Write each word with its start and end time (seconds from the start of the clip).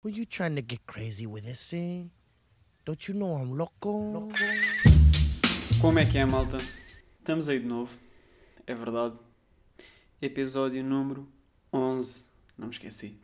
Were 0.00 0.12
you 0.12 0.26
trying 0.26 0.54
to 0.54 0.62
get 0.62 0.86
crazy 0.86 1.26
with 1.26 1.44
this? 1.44 1.74
Don't 2.84 3.08
you 3.08 3.14
know 3.14 3.36
I'm 3.36 3.58
loco? 3.58 4.30
Como 5.80 5.98
é 5.98 6.06
que 6.06 6.18
é, 6.18 6.24
malta? 6.24 6.58
Estamos 7.18 7.48
aí 7.48 7.58
de 7.58 7.66
novo. 7.66 7.98
É 8.64 8.76
verdade. 8.76 9.18
Episódio 10.22 10.84
número 10.84 11.26
11. 11.72 12.26
Não 12.56 12.68
me 12.68 12.72
esqueci. 12.72 13.18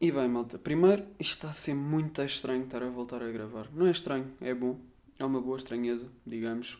E 0.00 0.10
bem, 0.10 0.26
malta. 0.26 0.58
Primeiro, 0.58 1.06
isto 1.18 1.32
está 1.32 1.50
a 1.50 1.52
ser 1.52 1.74
muito 1.74 2.22
estranho 2.22 2.64
estar 2.64 2.82
a 2.82 2.88
voltar 2.88 3.22
a 3.22 3.30
gravar. 3.30 3.68
Não 3.74 3.86
é 3.86 3.90
estranho, 3.90 4.32
é 4.40 4.54
bom. 4.54 4.80
É 5.18 5.24
uma 5.26 5.42
boa 5.42 5.58
estranheza, 5.58 6.08
digamos. 6.24 6.78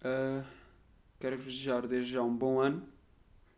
Uh, 0.00 0.42
quero 1.20 1.36
desejar 1.36 1.86
desde 1.86 2.12
já 2.12 2.22
um 2.22 2.34
bom 2.34 2.60
ano. 2.60 2.82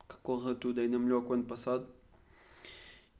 Que 0.08 0.16
corra 0.16 0.52
tudo 0.52 0.80
ainda 0.80 0.98
melhor 0.98 1.22
que 1.22 1.30
o 1.30 1.34
ano 1.34 1.44
passado. 1.44 1.86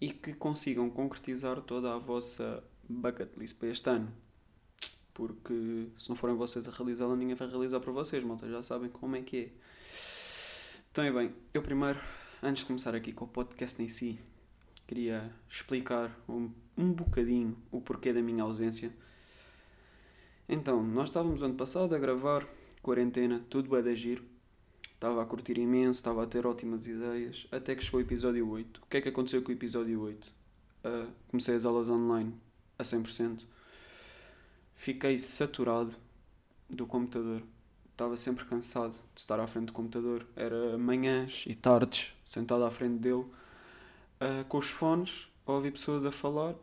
E 0.01 0.13
que 0.13 0.35
consigam 0.35 0.89
concretizar 0.91 1.61
toda 1.63 1.95
a 1.95 1.99
vossa 1.99 2.63
bucket 2.89 3.37
list 3.37 3.59
para 3.59 3.69
este 3.69 3.91
ano 3.91 4.13
porque 5.19 5.89
se 5.99 6.09
não 6.09 6.15
forem 6.15 6.37
vocês 6.37 6.69
a 6.69 6.71
realizá-la, 6.71 7.17
ninguém 7.17 7.35
vai 7.35 7.49
realizar 7.49 7.81
para 7.81 7.91
vocês, 7.91 8.23
malta, 8.23 8.49
já 8.49 8.63
sabem 8.63 8.89
como 8.89 9.17
é 9.17 9.21
que 9.21 9.37
é. 9.37 9.49
Então, 10.93 11.03
é 11.03 11.11
bem, 11.11 11.35
eu 11.53 11.61
primeiro, 11.61 11.99
antes 12.41 12.61
de 12.61 12.67
começar 12.67 12.95
aqui 12.95 13.13
com 13.13 13.25
o 13.25 13.29
podcast 13.29 13.83
em 13.83 13.89
si, 13.89 14.17
queria 14.87 15.29
explicar 15.51 16.17
um, 16.29 16.53
um 16.77 16.93
bocadinho 16.93 17.59
o 17.73 17.81
porquê 17.81 18.13
da 18.13 18.23
minha 18.23 18.45
ausência. 18.45 18.93
Então, 20.49 20.81
nós 20.85 21.09
estávamos 21.09 21.43
ano 21.43 21.55
passado 21.55 21.97
a 21.97 21.99
gravar, 21.99 22.47
quarentena, 22.81 23.45
tudo 23.51 23.77
é 23.77 23.83
de 23.83 23.91
agir. 23.91 24.23
Estava 24.99 25.23
a 25.23 25.25
curtir 25.27 25.57
imenso, 25.59 26.01
estava 26.01 26.25
a 26.25 26.27
ter 26.27 26.45
ótimas 26.45 26.87
ideias, 26.87 27.47
até 27.53 27.77
que 27.77 27.85
chegou 27.85 28.01
o 28.01 28.03
episódio 28.03 28.51
8. 28.51 28.83
O 28.83 28.87
que 28.87 28.97
é 28.97 29.01
que 29.01 29.09
aconteceu 29.09 29.41
com 29.43 29.51
o 29.51 29.55
episódio 29.55 30.01
8? 30.01 30.27
Uh, 30.27 31.13
comecei 31.29 31.55
as 31.55 31.65
aulas 31.65 31.89
online 31.89 32.35
a 32.77 32.83
100% 32.83 33.45
fiquei 34.79 35.19
saturado 35.19 35.97
do 36.71 36.87
computador. 36.87 37.43
Estava 37.91 38.17
sempre 38.17 38.45
cansado 38.45 38.93
de 38.93 39.21
estar 39.21 39.41
à 39.41 39.47
frente 39.49 39.67
do 39.67 39.73
computador. 39.73 40.25
Era 40.37 40.79
manhãs 40.79 41.43
e 41.49 41.55
tardes 41.55 42.15
sentado 42.25 42.65
à 42.65 42.71
frente 42.71 43.01
dele, 43.01 43.27
uh, 44.21 44.45
com 44.49 44.59
os 44.59 44.71
fones, 44.71 45.29
a 45.45 45.51
ouvir 45.51 45.73
pessoas 45.73 46.05
a 46.05 46.13
falar 46.13 46.55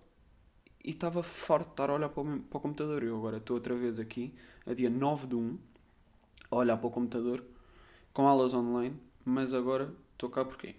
e 0.82 0.92
estava 0.92 1.22
farto 1.22 1.66
de 1.66 1.74
estar 1.74 1.90
a 1.90 1.94
olhar 1.94 2.08
para 2.08 2.24
o, 2.24 2.40
para 2.40 2.58
o 2.58 2.62
computador. 2.62 3.04
Eu 3.04 3.18
agora 3.18 3.36
estou 3.36 3.58
outra 3.58 3.76
vez 3.76 4.00
aqui, 4.00 4.34
a 4.66 4.74
dia 4.74 4.90
9 4.90 5.28
de 5.28 5.36
1, 5.36 5.58
a 6.52 6.56
olhar 6.56 6.78
para 6.78 6.88
o 6.88 6.92
computador, 6.92 7.44
com 8.16 8.28
aulas 8.28 8.56
online, 8.56 9.00
mas 9.24 9.54
agora 9.54 9.94
estou 10.14 10.32
cá 10.32 10.44
porquê? 10.44 10.74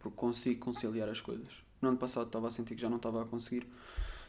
Porque 0.00 0.16
consigo 0.16 0.58
conciliar 0.58 1.08
as 1.08 1.20
coisas. 1.20 1.62
No 1.80 1.90
ano 1.90 1.98
passado 1.98 2.26
estava 2.26 2.48
a 2.48 2.50
sentir 2.50 2.74
que 2.74 2.82
já 2.82 2.88
não 2.88 2.96
estava 2.96 3.22
a 3.22 3.24
conseguir 3.24 3.64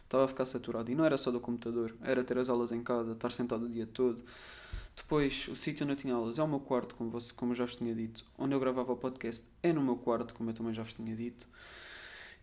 estava 0.03 0.25
a 0.25 0.27
ficar 0.27 0.45
saturado. 0.45 0.91
E 0.91 0.95
não 0.95 1.05
era 1.05 1.17
só 1.17 1.31
do 1.31 1.39
computador, 1.39 1.95
era 2.01 2.23
ter 2.23 2.37
as 2.37 2.49
aulas 2.49 2.71
em 2.71 2.83
casa, 2.83 3.13
estar 3.13 3.31
sentado 3.31 3.65
o 3.65 3.69
dia 3.69 3.87
todo. 3.87 4.23
Depois, 4.95 5.47
o 5.47 5.55
sítio 5.55 5.83
onde 5.83 5.93
eu 5.93 5.97
tinha 5.97 6.13
aulas 6.13 6.37
é 6.37 6.43
o 6.43 6.47
meu 6.47 6.59
quarto, 6.59 6.93
como, 6.95 7.09
você, 7.09 7.33
como 7.33 7.51
eu 7.51 7.55
já 7.55 7.65
vos 7.65 7.75
tinha 7.75 7.95
dito. 7.95 8.23
Onde 8.37 8.53
eu 8.53 8.59
gravava 8.59 8.91
o 8.91 8.97
podcast 8.97 9.47
é 9.63 9.73
no 9.73 9.81
meu 9.81 9.95
quarto, 9.95 10.33
como 10.35 10.51
eu 10.51 10.53
também 10.53 10.73
já 10.73 10.83
vos 10.83 10.93
tinha 10.93 11.15
dito. 11.15 11.47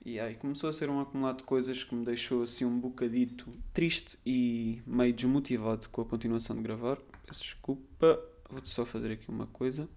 E 0.05 0.19
aí 0.19 0.35
começou 0.35 0.69
a 0.69 0.73
ser 0.73 0.89
um 0.91 0.99
acumulado 0.99 1.39
de 1.39 1.45
coisas 1.45 1.85
que 1.85 1.95
me 1.95 2.05
deixou 2.05 2.43
assim 2.43 2.65
um 2.65 2.81
bocadito 2.81 3.53
triste 3.73 4.19
e 4.25 4.83
meio 4.87 5.13
desmotivado 5.13 5.89
com 5.91 6.01
a 6.01 6.05
continuação 6.05 6.57
de 6.57 6.63
gravar. 6.63 6.99
Peço 7.25 7.43
desculpa, 7.43 8.19
vou 8.51 8.61
só 8.65 8.85
fazer 8.85 9.13
aqui 9.13 9.29
uma 9.29 9.47
coisa. 9.47 9.89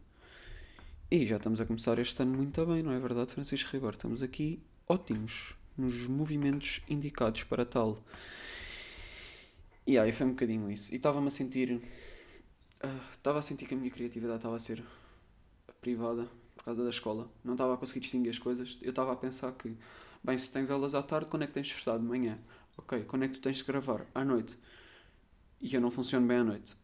E 1.10 1.26
já 1.26 1.38
estamos 1.38 1.60
a 1.62 1.66
começar 1.66 1.98
este 2.00 2.22
ano 2.22 2.38
muito 2.38 2.66
bem, 2.66 2.82
não 2.82 2.92
é 2.92 3.00
verdade, 3.00 3.34
Francisco 3.34 3.70
Ribeiro? 3.72 3.96
Estamos 3.96 4.24
aqui 4.24 4.62
ótimos 4.88 5.56
nos 5.78 6.08
movimentos 6.08 6.82
indicados 6.88 7.44
para 7.44 7.66
tal. 7.66 8.00
E 9.86 9.98
aí 9.98 10.12
foi 10.12 10.28
um 10.28 10.32
bocadinho 10.32 10.72
isso. 10.72 10.94
E 10.94 10.98
estava-me 10.98 11.28
a 11.28 11.30
sentir. 11.30 11.82
Estava 13.12 13.38
uh, 13.38 13.40
a 13.40 13.42
sentir 13.42 13.66
que 13.66 13.74
a 13.74 13.78
minha 13.78 13.92
criatividade 13.92 14.38
estava 14.38 14.56
a 14.56 14.60
ser 14.60 14.84
privada 15.82 16.28
por 16.56 16.64
causa 16.64 16.84
da 16.84 16.90
escola. 16.90 17.30
Não 17.44 17.54
estava 17.54 17.74
a 17.74 17.78
conseguir 17.78 18.00
distinguir 18.00 18.30
as 18.30 18.40
coisas. 18.40 18.80
Eu 18.82 18.92
estava 18.92 19.12
a 19.12 19.16
pensar 19.16 19.52
que, 19.54 19.76
bem, 20.24 20.38
se 20.38 20.50
tens 20.50 20.70
aulas 20.70 20.96
à 20.96 21.04
tarde, 21.04 21.30
quando 21.30 21.44
é 21.44 21.48
que 21.48 21.54
tens 21.54 21.68
de 21.68 21.74
estudar 21.74 21.98
de 21.98 22.06
manhã? 22.06 22.40
Ok, 22.78 23.04
quando 23.04 23.24
é 23.24 23.28
que 23.28 23.34
tu 23.34 23.42
tens 23.42 23.58
de 23.58 23.64
gravar? 23.64 24.08
À 24.16 24.24
noite. 24.24 24.58
E 25.62 25.74
eu 25.74 25.82
não 25.82 25.92
funciono 25.92 26.28
bem 26.28 26.38
à 26.38 26.44
noite. 26.44 26.76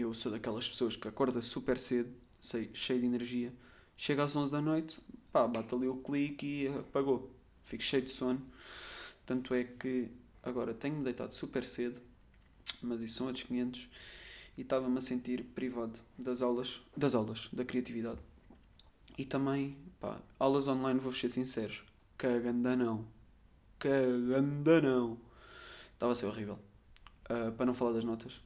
Eu 0.00 0.14
sou 0.14 0.30
daquelas 0.30 0.68
pessoas 0.68 0.96
que 0.96 1.08
acorda 1.08 1.40
super 1.40 1.78
cedo, 1.78 2.12
sei, 2.40 2.70
cheio 2.74 3.00
de 3.00 3.06
energia, 3.06 3.52
chega 3.96 4.24
às 4.24 4.36
11 4.36 4.52
da 4.52 4.60
noite, 4.60 4.98
pá, 5.32 5.46
bate 5.46 5.74
ali 5.74 5.88
o 5.88 5.96
clique 5.96 6.46
e 6.46 6.68
apagou 6.68 7.36
fico 7.66 7.82
cheio 7.82 8.02
de 8.02 8.10
sono. 8.10 8.40
Tanto 9.26 9.52
é 9.52 9.64
que 9.64 10.08
agora 10.42 10.72
tenho-me 10.72 11.04
deitado 11.04 11.32
super 11.32 11.64
cedo, 11.64 12.00
mas 12.80 13.02
isso 13.02 13.18
são 13.18 13.26
outros 13.26 13.44
500, 13.44 13.88
e 14.56 14.62
estava-me 14.62 14.96
a 14.96 15.00
sentir 15.00 15.44
privado 15.54 15.98
das 16.16 16.40
aulas, 16.40 16.80
das 16.96 17.14
aulas, 17.14 17.48
da 17.52 17.64
criatividade. 17.64 18.20
E 19.18 19.24
também, 19.24 19.76
pá, 20.00 20.20
aulas 20.38 20.68
online, 20.68 21.00
vou 21.00 21.12
ser 21.12 21.28
sincero, 21.28 21.74
caganda 22.16 22.76
não. 22.76 23.04
Caganda 23.78 24.80
não. 24.80 25.18
Estava 25.92 26.12
a 26.12 26.14
ser 26.14 26.26
horrível. 26.26 26.58
Uh, 27.24 27.50
para 27.52 27.66
não 27.66 27.74
falar 27.74 27.92
das 27.92 28.04
notas, 28.04 28.40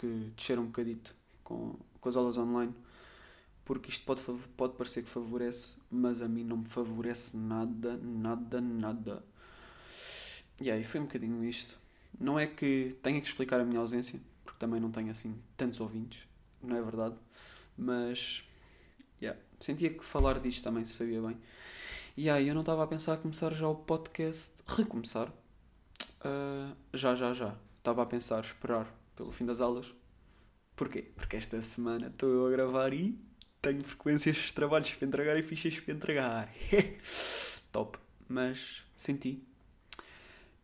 que 0.00 0.32
desceram 0.34 0.62
um 0.62 0.66
bocadito 0.66 1.14
com, 1.44 1.76
com 2.00 2.08
as 2.08 2.16
aulas 2.16 2.38
online 2.38 2.74
porque 3.70 3.88
isto 3.88 4.04
pode, 4.04 4.20
pode 4.56 4.72
parecer 4.72 5.04
que 5.04 5.08
favorece, 5.08 5.76
mas 5.88 6.20
a 6.20 6.26
mim 6.26 6.42
não 6.42 6.56
me 6.56 6.64
favorece 6.64 7.36
nada, 7.36 7.96
nada, 7.98 8.60
nada. 8.60 9.24
E 10.60 10.68
aí 10.68 10.82
foi 10.82 10.98
um 10.98 11.04
bocadinho 11.04 11.44
isto. 11.44 11.78
Não 12.18 12.36
é 12.36 12.48
que 12.48 12.98
tenha 13.00 13.20
que 13.20 13.28
explicar 13.28 13.60
a 13.60 13.64
minha 13.64 13.78
ausência, 13.78 14.20
porque 14.42 14.58
também 14.58 14.80
não 14.80 14.90
tenho 14.90 15.12
assim 15.12 15.40
tantos 15.56 15.78
ouvintes, 15.80 16.26
não 16.60 16.76
é 16.76 16.82
verdade? 16.82 17.14
Mas 17.78 18.42
yeah, 19.22 19.40
sentia 19.60 19.90
que 19.90 20.04
falar 20.04 20.40
disto 20.40 20.64
também 20.64 20.84
se 20.84 20.94
sabia 20.94 21.22
bem. 21.22 21.38
E 22.16 22.28
aí 22.28 22.48
eu 22.48 22.54
não 22.54 22.62
estava 22.62 22.82
a 22.82 22.88
pensar 22.88 23.12
a 23.12 23.18
começar 23.18 23.54
já 23.54 23.68
o 23.68 23.76
podcast, 23.76 24.64
recomeçar. 24.66 25.28
Uh, 25.28 26.74
já, 26.92 27.14
já, 27.14 27.32
já. 27.32 27.56
Estava 27.78 28.02
a 28.02 28.06
pensar 28.06 28.40
esperar 28.40 28.92
pelo 29.20 29.32
fim 29.32 29.44
das 29.44 29.60
aulas. 29.60 29.94
Porquê? 30.74 31.02
Porque 31.14 31.36
esta 31.36 31.60
semana 31.60 32.06
estou 32.06 32.30
eu 32.30 32.46
a 32.46 32.50
gravar 32.50 32.94
e 32.94 33.18
tenho 33.60 33.84
frequências, 33.84 34.50
trabalhos 34.50 34.94
para 34.94 35.06
entregar 35.06 35.36
e 35.36 35.42
fichas 35.42 35.78
para 35.78 35.92
entregar. 35.92 36.54
Top. 37.70 37.98
Mas 38.26 38.82
senti. 38.96 39.44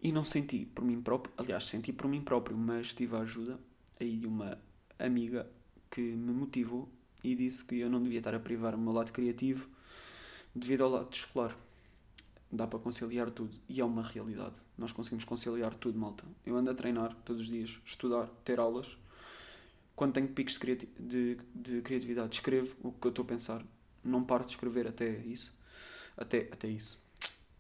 E 0.01 0.11
não 0.11 0.25
senti 0.25 0.65
por 0.65 0.83
mim 0.83 1.03
próprio, 1.03 1.35
aliás, 1.37 1.65
senti 1.65 1.93
por 1.93 2.09
mim 2.09 2.23
próprio, 2.23 2.57
mas 2.57 2.95
tive 2.95 3.15
a 3.17 3.21
ajuda 3.21 3.59
aí 4.01 4.17
de 4.17 4.27
uma 4.27 4.59
amiga 4.99 5.47
que 5.91 6.01
me 6.01 6.33
motivou 6.33 6.89
e 7.23 7.35
disse 7.35 7.63
que 7.63 7.81
eu 7.81 7.91
não 7.91 8.03
devia 8.03 8.19
estar 8.19 8.35
a 8.35 8.41
privar 8.41 8.75
o 8.75 8.79
meu 8.79 8.93
lado 8.93 9.13
criativo 9.13 9.69
devido 10.55 10.85
ao 10.85 10.91
lado 10.91 11.13
escolar. 11.13 11.55
Dá 12.51 12.67
para 12.67 12.79
conciliar 12.79 13.31
tudo 13.31 13.57
e 13.69 13.81
é 13.81 13.85
uma 13.85 14.03
realidade. 14.03 14.57
Nós 14.79 14.93
conseguimos 14.93 15.25
conciliar 15.25 15.75
tudo, 15.75 15.99
malta. 15.99 16.25
Eu 16.45 16.57
ando 16.57 16.71
a 16.71 16.75
treinar 16.75 17.15
todos 17.25 17.43
os 17.43 17.49
dias, 17.49 17.81
estudar, 17.85 18.29
ter 18.45 18.61
aulas 18.61 18.97
quando 19.97 20.13
tenho 20.13 20.29
picos 20.29 20.59
de, 20.59 20.77
de, 21.01 21.39
de, 21.55 21.81
criatividade, 21.81 22.35
escrevo 22.35 22.77
o 22.83 22.93
que 22.93 23.07
eu 23.07 23.09
estou 23.09 23.25
a 23.25 23.29
pensar. 23.29 23.65
Não 24.05 24.23
paro 24.23 24.45
de 24.45 24.51
escrever 24.51 24.87
até 24.87 25.09
isso. 25.09 25.57
Até, 26.17 26.51
até 26.53 26.69
isso. 26.69 27.03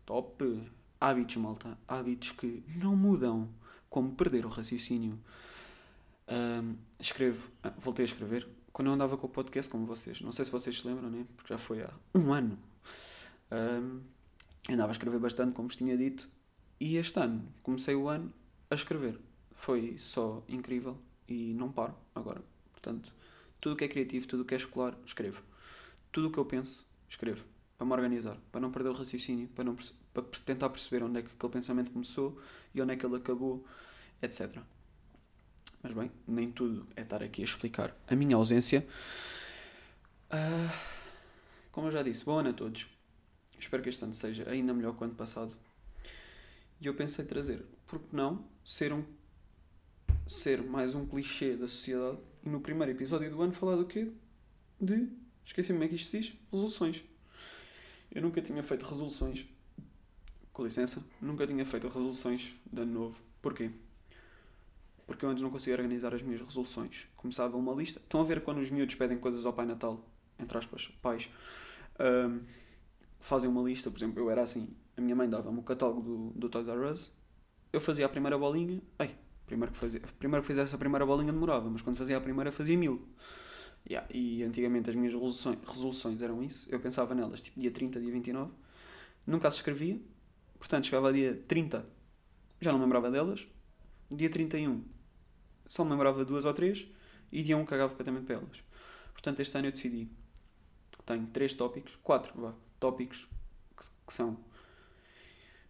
Top. 0.04 0.70
Hábitos, 1.00 1.36
malta. 1.36 1.78
Hábitos 1.88 2.32
que 2.32 2.62
não 2.76 2.94
mudam. 2.94 3.48
Como 3.88 4.12
perder 4.12 4.44
o 4.44 4.50
raciocínio. 4.50 5.18
Um, 6.28 6.76
escrevo. 7.00 7.50
Ah, 7.62 7.72
voltei 7.78 8.04
a 8.04 8.08
escrever. 8.08 8.46
Quando 8.70 8.88
eu 8.88 8.94
andava 8.94 9.16
com 9.16 9.26
o 9.26 9.30
podcast, 9.30 9.72
como 9.72 9.86
vocês. 9.86 10.20
Não 10.20 10.30
sei 10.30 10.44
se 10.44 10.50
vocês 10.50 10.78
se 10.78 10.86
lembram, 10.86 11.08
né? 11.08 11.26
Porque 11.36 11.54
já 11.54 11.58
foi 11.58 11.82
há 11.82 11.90
um 12.14 12.34
ano. 12.34 12.58
Um, 13.50 14.00
andava 14.74 14.90
a 14.90 14.92
escrever 14.92 15.18
bastante, 15.18 15.54
como 15.54 15.68
vos 15.68 15.76
tinha 15.76 15.96
dito. 15.96 16.28
E 16.78 16.96
este 16.96 17.18
ano, 17.18 17.46
comecei 17.62 17.94
o 17.94 18.08
ano 18.08 18.32
a 18.70 18.74
escrever. 18.74 19.18
Foi 19.54 19.96
só 19.98 20.42
incrível 20.48 20.98
e 21.28 21.54
não 21.54 21.70
paro 21.70 21.94
agora. 22.14 22.42
Portanto, 22.72 23.12
tudo 23.60 23.72
o 23.74 23.76
que 23.76 23.84
é 23.84 23.88
criativo, 23.88 24.26
tudo 24.26 24.42
o 24.42 24.44
que 24.44 24.54
é 24.54 24.56
escolar, 24.56 24.96
escrevo. 25.04 25.42
Tudo 26.12 26.28
o 26.28 26.30
que 26.30 26.38
eu 26.38 26.44
penso, 26.44 26.84
escrevo. 27.08 27.44
Para 27.78 27.86
me 27.86 27.92
organizar, 27.92 28.36
para 28.50 28.60
não 28.60 28.70
perder 28.70 28.90
o 28.90 28.92
raciocínio, 28.92 29.48
para, 29.48 29.64
não, 29.64 29.76
para 30.12 30.22
tentar 30.44 30.70
perceber 30.70 31.02
onde 31.04 31.18
é 31.20 31.22
que 31.22 31.30
aquele 31.34 31.52
pensamento 31.52 31.90
começou 31.90 32.40
e 32.74 32.80
onde 32.80 32.92
é 32.92 32.96
que 32.96 33.04
ele 33.04 33.16
acabou, 33.16 33.64
etc. 34.22 34.58
Mas 35.82 35.92
bem, 35.92 36.10
nem 36.26 36.50
tudo 36.50 36.86
é 36.96 37.02
estar 37.02 37.22
aqui 37.22 37.42
a 37.42 37.44
explicar 37.44 37.94
a 38.08 38.16
minha 38.16 38.36
ausência. 38.36 38.86
Uh, 40.30 40.72
como 41.70 41.88
eu 41.88 41.90
já 41.90 42.02
disse, 42.02 42.24
bom 42.24 42.38
ano 42.38 42.50
a 42.50 42.52
todos. 42.52 42.95
Espero 43.58 43.82
que 43.82 43.88
este 43.88 44.04
ano 44.04 44.14
seja 44.14 44.48
ainda 44.48 44.72
melhor 44.72 44.94
que 44.96 45.02
o 45.02 45.04
ano 45.04 45.14
passado. 45.14 45.56
E 46.80 46.86
eu 46.86 46.94
pensei 46.94 47.24
trazer, 47.24 47.64
por 47.86 47.98
que 47.98 48.14
não, 48.14 48.44
ser 48.64 48.92
um 48.92 49.04
ser 50.26 50.62
mais 50.62 50.94
um 50.94 51.06
clichê 51.06 51.56
da 51.56 51.68
sociedade 51.68 52.18
e 52.44 52.48
no 52.48 52.60
primeiro 52.60 52.92
episódio 52.92 53.30
do 53.30 53.40
ano 53.40 53.52
falar 53.52 53.76
do 53.76 53.86
quê? 53.86 54.10
De. 54.80 55.08
Esqueci-me 55.44 55.78
como 55.78 55.84
é 55.84 55.88
que 55.88 55.94
isto 55.94 56.16
diz? 56.16 56.34
Resoluções. 56.50 57.04
Eu 58.10 58.22
nunca 58.22 58.42
tinha 58.42 58.62
feito 58.62 58.84
resoluções 58.84 59.46
com 60.52 60.64
licença, 60.64 61.06
nunca 61.20 61.46
tinha 61.46 61.64
feito 61.64 61.86
resoluções 61.86 62.54
de 62.72 62.80
ano 62.80 62.92
novo. 62.92 63.20
Porquê? 63.40 63.70
Porque 65.06 65.24
eu 65.24 65.28
antes 65.28 65.42
não 65.42 65.50
conseguia 65.50 65.76
organizar 65.76 66.12
as 66.12 66.22
minhas 66.22 66.40
resoluções. 66.40 67.06
Começava 67.16 67.56
uma 67.56 67.72
lista. 67.72 68.00
Estão 68.00 68.20
a 68.20 68.24
ver 68.24 68.40
quando 68.42 68.58
os 68.58 68.70
miúdos 68.70 68.94
pedem 68.96 69.18
coisas 69.18 69.46
ao 69.46 69.52
Pai 69.52 69.66
Natal? 69.66 70.04
Entre 70.38 70.58
aspas, 70.58 70.88
pais. 71.00 71.28
Ahm, 71.98 72.40
fazem 73.26 73.50
uma 73.50 73.60
lista, 73.60 73.90
por 73.90 73.98
exemplo, 73.98 74.20
eu 74.20 74.30
era 74.30 74.42
assim. 74.42 74.68
A 74.96 75.00
minha 75.00 75.16
mãe 75.16 75.28
dava-me 75.28 75.58
o 75.58 75.62
catálogo 75.62 76.00
do, 76.00 76.30
do 76.38 76.48
Toys 76.48 76.68
R 76.68 76.78
Us. 76.86 77.12
Eu 77.72 77.80
fazia 77.80 78.06
a 78.06 78.08
primeira 78.08 78.38
bolinha. 78.38 78.80
Ei, 79.00 79.16
primeiro 79.44 79.72
que, 79.72 79.78
fazia, 79.78 80.00
primeiro 80.18 80.42
que 80.42 80.46
fizesse 80.46 80.74
a 80.74 80.78
primeira 80.78 81.04
bolinha 81.04 81.32
demorava, 81.32 81.68
mas 81.68 81.82
quando 81.82 81.96
fazia 81.96 82.16
a 82.16 82.20
primeira 82.20 82.52
fazia 82.52 82.78
mil. 82.78 83.08
Yeah, 83.88 84.08
e 84.12 84.42
antigamente 84.44 84.90
as 84.90 84.96
minhas 84.96 85.12
resoluções, 85.12 85.58
resoluções 85.66 86.22
eram 86.22 86.40
isso. 86.40 86.66
Eu 86.70 86.78
pensava 86.78 87.14
nelas, 87.14 87.42
tipo 87.42 87.58
dia 87.58 87.70
30, 87.70 88.00
dia 88.00 88.12
29. 88.12 88.52
Nunca 89.26 89.48
as 89.48 89.56
escrevia. 89.56 90.00
Portanto, 90.58 90.86
chegava 90.86 91.08
a 91.08 91.12
dia 91.12 91.42
30, 91.48 91.84
já 92.60 92.70
não 92.70 92.78
me 92.78 92.84
lembrava 92.84 93.10
delas. 93.10 93.46
Dia 94.08 94.30
31, 94.30 94.84
só 95.66 95.84
me 95.84 95.90
lembrava 95.90 96.24
duas 96.24 96.44
ou 96.44 96.54
três. 96.54 96.86
E 97.32 97.42
dia 97.42 97.56
1 97.56 97.64
cagava 97.64 97.90
completamente 97.90 98.24
para 98.24 98.36
elas. 98.36 98.62
Portanto, 99.12 99.40
este 99.40 99.58
ano 99.58 99.66
eu 99.66 99.72
decidi. 99.72 100.08
Tenho 101.04 101.26
três 101.26 101.54
tópicos, 101.54 101.96
quatro, 102.02 102.32
vá, 102.40 102.54
tópicos, 102.78 103.28
que, 103.76 103.86
que 104.06 104.12
são. 104.12 104.38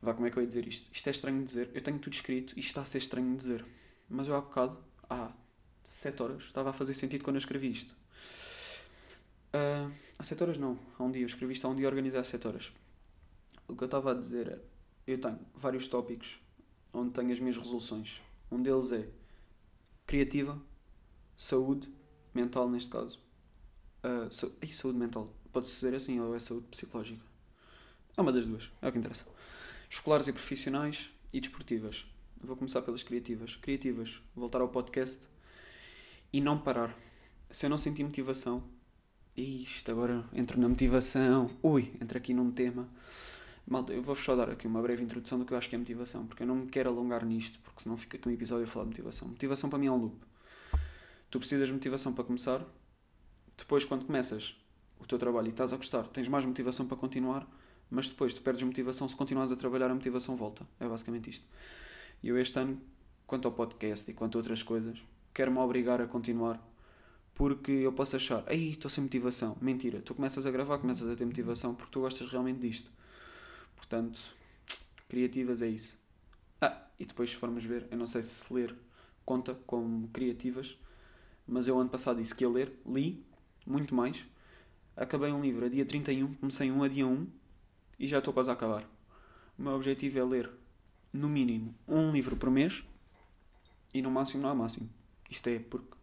Vá, 0.01 0.15
como 0.15 0.27
é 0.27 0.31
que 0.31 0.39
eu 0.39 0.43
ia 0.43 0.49
dizer 0.49 0.67
isto? 0.67 0.91
Isto 0.93 1.09
é 1.09 1.11
estranho 1.11 1.39
de 1.39 1.45
dizer. 1.45 1.71
Eu 1.75 1.83
tenho 1.83 1.99
tudo 1.99 2.13
escrito 2.13 2.55
e 2.57 2.61
está 2.61 2.83
a 2.83 2.85
ser 2.85 2.99
estranho 2.99 3.31
de 3.31 3.37
dizer. 3.37 3.65
Mas 4.09 4.29
eu 4.29 4.35
há 4.35 4.41
bocado, 4.41 4.79
há 5.09 5.33
7 5.83 6.23
horas, 6.23 6.43
estava 6.45 6.71
a 6.71 6.73
fazer 6.73 6.95
sentido 6.95 7.25
quando 7.25 7.37
eu 7.37 7.41
escrevi 7.41 7.71
isto. 7.71 7.95
Ah, 9.53 9.91
há 10.19 10.23
7 10.23 10.43
horas 10.43 10.59
não, 10.59 10.79
há 10.99 11.03
um 11.03 11.11
dia. 11.11 11.23
Eu 11.23 11.27
escrevi 11.27 11.53
isto 11.55 11.67
há 11.67 11.71
um 11.71 11.75
dia 11.75 11.87
organizei 11.87 12.21
há 12.21 12.25
7 12.25 12.47
horas. 12.47 12.73
O 13.67 13.75
que 13.75 13.83
eu 13.83 13.87
estava 13.87 14.13
a 14.13 14.15
dizer 14.15 14.49
é, 14.49 14.61
eu 15.07 15.21
tenho 15.21 15.41
vários 15.55 15.89
tópicos 15.89 16.39
onde 16.93 17.13
tenho 17.13 17.33
as 17.33 17.41
minhas 17.41 17.57
resoluções. 17.57 18.23
Um 18.51 18.63
deles 18.63 18.93
é 18.93 19.09
criativa, 20.07 20.61
saúde, 21.37 21.93
mental 22.33 22.69
neste 22.69 22.91
caso. 22.91 23.19
Uh, 24.05 24.33
sa 24.33 24.49
e 24.63 24.73
saúde 24.73 24.99
mental. 24.99 25.35
Pode-se 25.57 25.73
dizer 25.73 25.97
assim 25.97 26.21
ou 26.21 26.37
é 26.37 26.39
saúde 26.39 26.67
psicológica? 26.67 27.25
É 28.15 28.21
uma 28.21 28.31
das 28.31 28.45
duas, 28.45 28.71
é 28.83 28.89
o 28.89 28.93
que 28.93 28.99
interessa. 28.99 29.25
Escolares 29.89 30.29
e 30.29 30.33
profissionais 30.35 31.09
e 31.33 31.41
desportivas. 31.41 32.05
Vou 32.43 32.55
começar 32.59 32.83
pelas 32.83 33.03
criativas. 33.03 33.57
Criativas, 33.57 34.21
voltar 34.35 34.61
ao 34.61 34.69
podcast 34.69 35.27
e 36.31 36.43
não 36.43 36.59
parar. 36.59 36.95
Se 37.51 37.65
eu 37.65 37.71
não 37.71 37.79
sentir 37.79 38.05
motivação, 38.05 38.63
isto 39.35 39.91
agora 39.91 40.29
entro 40.35 40.61
na 40.61 40.69
motivação, 40.69 41.51
ui, 41.63 41.91
entro 42.03 42.19
aqui 42.19 42.35
num 42.35 42.51
tema. 42.51 42.87
Malta, 43.67 43.95
eu 43.95 44.03
vou 44.03 44.15
só 44.15 44.37
dar 44.37 44.51
aqui 44.51 44.67
uma 44.67 44.83
breve 44.83 45.03
introdução 45.03 45.39
do 45.39 45.47
que 45.47 45.55
eu 45.55 45.57
acho 45.57 45.71
que 45.71 45.75
é 45.75 45.79
motivação, 45.79 46.27
porque 46.27 46.43
eu 46.43 46.47
não 46.47 46.57
me 46.57 46.67
quero 46.67 46.91
alongar 46.91 47.25
nisto, 47.25 47.59
porque 47.61 47.83
senão 47.83 47.97
fica 47.97 48.19
aqui 48.19 48.29
um 48.29 48.33
episódio 48.33 48.65
a 48.65 48.69
falar 48.69 48.85
de 48.85 48.91
motivação. 48.91 49.27
Motivação 49.27 49.71
para 49.71 49.79
mim 49.79 49.87
é 49.87 49.91
um 49.91 49.97
loop. 49.97 50.19
Tu 51.31 51.39
precisas 51.39 51.67
de 51.67 51.73
motivação 51.73 52.13
para 52.13 52.25
começar, 52.25 52.63
depois, 53.57 53.87
quando 53.87 54.05
começas 54.05 54.55
o 54.99 55.07
teu 55.07 55.19
trabalho 55.19 55.47
e 55.47 55.51
estás 55.51 55.73
a 55.73 55.77
gostar, 55.77 56.05
tens 56.09 56.29
mais 56.29 56.45
motivação 56.45 56.87
para 56.87 56.97
continuar, 56.97 57.47
mas 57.91 58.09
depois 58.09 58.35
tu 58.35 58.43
perdes 58.43 58.63
motivação, 58.63 59.09
se 59.09 59.17
continuas 59.17 59.53
a 59.53 59.57
trabalhar, 59.57 59.91
a 59.91 59.95
motivação 59.95 60.37
volta. 60.37 60.67
É 60.81 60.89
basicamente 60.89 61.31
isto. 61.31 61.47
E 62.23 62.29
eu 62.29 62.39
este 62.39 62.59
ano, 62.59 62.81
quanto 63.27 63.47
ao 63.47 63.53
podcast 63.53 64.11
e 64.11 64.15
quanto 64.15 64.37
a 64.37 64.41
outras 64.41 64.63
coisas, 64.63 65.03
quero-me 65.33 65.59
obrigar 65.59 66.01
a 66.01 66.07
continuar, 66.07 66.61
porque 67.35 67.71
eu 67.71 67.93
posso 67.93 68.17
achar, 68.17 68.43
aí 68.47 68.73
estou 68.73 68.91
sem 68.91 69.05
motivação. 69.05 69.57
Mentira, 69.61 70.01
tu 70.01 70.15
começas 70.15 70.47
a 70.47 70.51
gravar, 70.51 70.79
começas 70.79 71.09
a 71.09 71.15
ter 71.15 71.25
motivação 71.25 71.75
porque 71.75 71.93
tu 71.93 72.01
gostas 72.01 72.31
realmente 72.31 72.61
disto. 72.61 72.91
Portanto, 73.77 74.21
criativas 75.09 75.63
é 75.63 75.69
isso. 75.69 75.99
Ah, 76.61 76.83
e 76.99 77.05
depois 77.05 77.31
se 77.31 77.37
formos 77.37 77.65
ver, 77.65 77.87
eu 77.91 77.99
não 77.99 78.07
sei 78.07 78.23
se 78.23 78.53
ler 78.53 78.75
conta 79.27 79.55
como 79.67 80.09
criativas, 80.09 80.79
mas 81.47 81.69
eu 81.69 81.79
ano 81.79 81.91
passado 81.91 82.19
disse 82.19 82.35
que 82.35 82.45
ia 82.45 82.49
ler, 82.49 82.73
li, 82.87 83.25
muito 83.67 83.95
mais. 83.95 84.25
Acabei 84.97 85.31
um 85.31 85.43
livro 85.43 85.67
a 85.67 85.69
dia 85.69 85.85
31, 85.85 86.35
comecei 86.35 86.73
um 86.73 86.83
a 86.83 86.89
dia 86.89 87.07
1 87.07 87.27
e 87.99 88.09
já 88.09 88.19
estou 88.19 88.33
quase 88.33 88.49
a 88.49 88.55
acabar. 88.55 88.89
O 89.59 89.63
meu 89.63 89.73
objetivo 89.73 90.19
é 90.19 90.25
ler, 90.25 90.51
no 91.13 91.29
mínimo, 91.29 91.75
um 91.87 92.11
livro 92.11 92.35
por 92.35 92.51
mês 92.51 92.83
e 93.93 94.01
no 94.01 94.11
máximo 94.11 94.43
não 94.43 94.49
há 94.49 94.55
máximo. 94.55 94.89
Isto 95.31 95.49
é 95.49 95.59
porque 95.59 95.95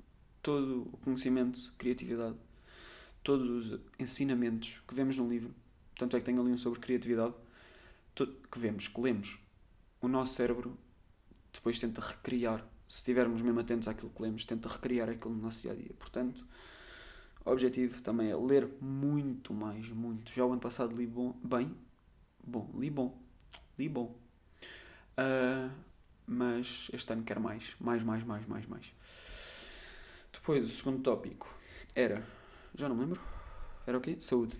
todo 0.44 0.90
o 0.94 0.98
conhecimento, 0.98 1.74
criatividade, 1.76 2.38
todos 3.24 3.74
os 3.74 3.80
ensinamentos 3.98 4.84
que 4.88 4.94
vemos 4.94 5.18
num 5.18 5.28
livro, 5.28 5.56
tanto 5.98 6.16
é 6.16 6.20
que 6.20 6.26
tenho 6.26 6.40
ali 6.40 6.52
um 6.52 6.58
sobre 6.58 6.80
criatividade, 6.80 7.34
que 8.16 8.60
vemos, 8.60 8.88
que 8.88 9.02
lemos, 9.02 9.40
o 10.00 10.08
nosso 10.08 10.36
cérebro 10.36 10.78
depois 11.52 11.80
tenta 11.80 12.00
recriar. 12.00 12.64
Se 12.88 12.98
estivermos 12.98 13.42
mesmo 13.42 13.60
atentos 13.60 13.88
àquilo 13.88 14.12
que 14.12 14.22
lemos, 14.22 14.46
tenta 14.46 14.70
recriar 14.70 15.10
aquilo 15.10 15.34
no 15.34 15.42
nosso 15.42 15.64
dia 15.64 15.72
a 15.72 15.76
dia. 15.76 15.96
Portanto, 15.98 16.46
o 17.46 17.52
objetivo 17.52 18.02
também 18.02 18.30
é 18.30 18.36
ler 18.36 18.70
muito 18.82 19.54
mais, 19.54 19.90
muito. 19.90 20.32
Já 20.34 20.46
o 20.46 20.52
ano 20.52 20.62
passado 20.62 20.96
li 20.96 21.06
bom, 21.06 21.36
bem, 21.44 21.76
bom, 22.44 22.70
li 22.76 22.90
bom, 22.90 23.18
li 23.78 23.90
bom. 23.90 24.16
Uh, 25.18 25.72
mas 26.26 26.90
este 26.94 27.14
ano 27.14 27.24
quero 27.24 27.42
mais, 27.42 27.76
mais, 27.80 28.04
mais, 28.04 28.24
mais, 28.24 28.48
mais, 28.48 28.66
mais. 28.66 28.94
Depois, 30.32 30.66
o 30.66 30.76
segundo 30.76 31.02
tópico 31.02 31.54
era, 31.94 32.26
já 32.76 32.88
não 32.88 32.96
me 32.96 33.02
lembro, 33.02 33.22
era 33.86 33.98
o 33.98 34.02
quê? 34.02 34.16
Saúde. 34.20 34.58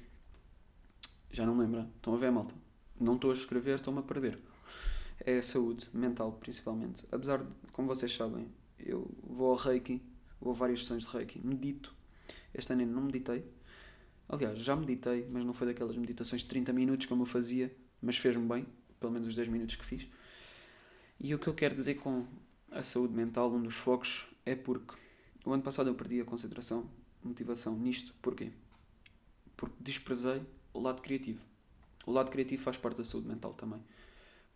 Já 1.32 1.46
não 1.46 1.56
me 1.56 1.62
lembro. 1.62 1.90
Estão 1.96 2.14
a 2.14 2.18
ver, 2.18 2.32
malta? 2.32 2.54
Não 3.00 3.16
estou 3.16 3.32
a 3.32 3.34
escrever, 3.34 3.76
estou-me 3.76 4.00
a 4.00 4.04
perder. 4.04 4.40
É 5.20 5.38
a 5.38 5.44
saúde 5.44 5.90
mental, 5.94 6.34
principalmente. 6.34 7.06
Apesar 7.12 7.44
de, 7.44 7.50
como 7.72 7.88
vocês 7.88 8.14
sabem, 8.14 8.48
eu 8.78 9.10
vou 9.24 9.52
ao 9.52 9.56
Reiki, 9.56 10.02
vou 10.40 10.54
a 10.54 10.56
várias 10.56 10.82
sessões 10.82 11.06
de 11.06 11.10
Reiki, 11.12 11.40
medito. 11.46 11.96
Este 12.54 12.74
ano 12.74 12.82
ainda 12.82 12.94
não 12.94 13.04
meditei. 13.04 13.44
Aliás, 14.28 14.60
já 14.60 14.76
meditei, 14.76 15.28
mas 15.32 15.46
não 15.46 15.54
foi 15.54 15.68
daquelas 15.68 15.96
meditações 15.96 16.42
de 16.42 16.48
30 16.48 16.74
minutos 16.74 17.06
como 17.08 17.24
eu 17.24 17.26
fazia, 17.26 17.76
mas 18.02 18.18
fez-me 18.18 18.48
bem, 18.48 18.66
pelo 19.00 19.12
menos 19.12 19.28
os 19.28 19.36
10 19.36 19.48
minutos 19.48 19.76
que 19.76 19.86
fiz. 19.86 20.08
E 21.20 21.34
o 21.34 21.40
que 21.40 21.48
eu 21.48 21.54
quero 21.54 21.76
dizer 21.76 21.96
com 21.96 22.26
a 22.72 22.82
saúde 22.82 23.14
mental, 23.14 23.52
um 23.54 23.62
dos 23.62 23.76
focos, 23.76 24.26
é 24.46 24.56
porque 24.56 24.96
o 25.46 25.52
ano 25.52 25.64
passado 25.64 25.90
eu 25.90 25.96
perdi 25.96 26.22
a 26.22 26.26
concentração, 26.26 26.90
motivação 27.24 27.78
nisto. 27.78 28.14
Porquê? 28.22 28.52
Porque 29.56 29.76
desprezei 29.80 30.42
o 30.74 30.80
lado 30.80 31.02
criativo. 31.02 31.42
O 32.06 32.12
lado 32.12 32.32
criativo 32.32 32.62
faz 32.62 32.78
parte 32.78 32.98
da 32.98 33.04
saúde 33.04 33.28
mental 33.28 33.54
também. 33.54 33.80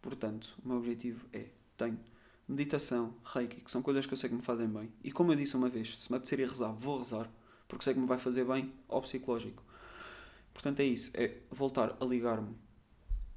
Portanto, 0.01 0.57
o 0.63 0.67
meu 0.67 0.77
objetivo 0.77 1.25
é: 1.31 1.47
tenho 1.77 1.99
meditação, 2.47 3.15
reiki, 3.23 3.61
que 3.61 3.71
são 3.71 3.81
coisas 3.81 4.05
que 4.05 4.13
eu 4.13 4.17
sei 4.17 4.29
que 4.29 4.35
me 4.35 4.41
fazem 4.41 4.67
bem. 4.67 4.91
E 5.03 5.11
como 5.11 5.31
eu 5.31 5.35
disse 5.35 5.55
uma 5.55 5.69
vez, 5.69 5.97
se 5.99 6.11
me 6.11 6.17
apetecer 6.17 6.47
rezar, 6.47 6.71
vou 6.71 6.97
rezar, 6.97 7.29
porque 7.67 7.83
sei 7.83 7.93
que 7.93 7.99
me 7.99 8.07
vai 8.07 8.17
fazer 8.17 8.45
bem 8.45 8.73
ao 8.87 9.01
psicológico. 9.01 9.63
Portanto, 10.53 10.79
é 10.79 10.85
isso: 10.85 11.11
é 11.13 11.37
voltar 11.51 11.95
a 11.99 12.05
ligar-me 12.05 12.55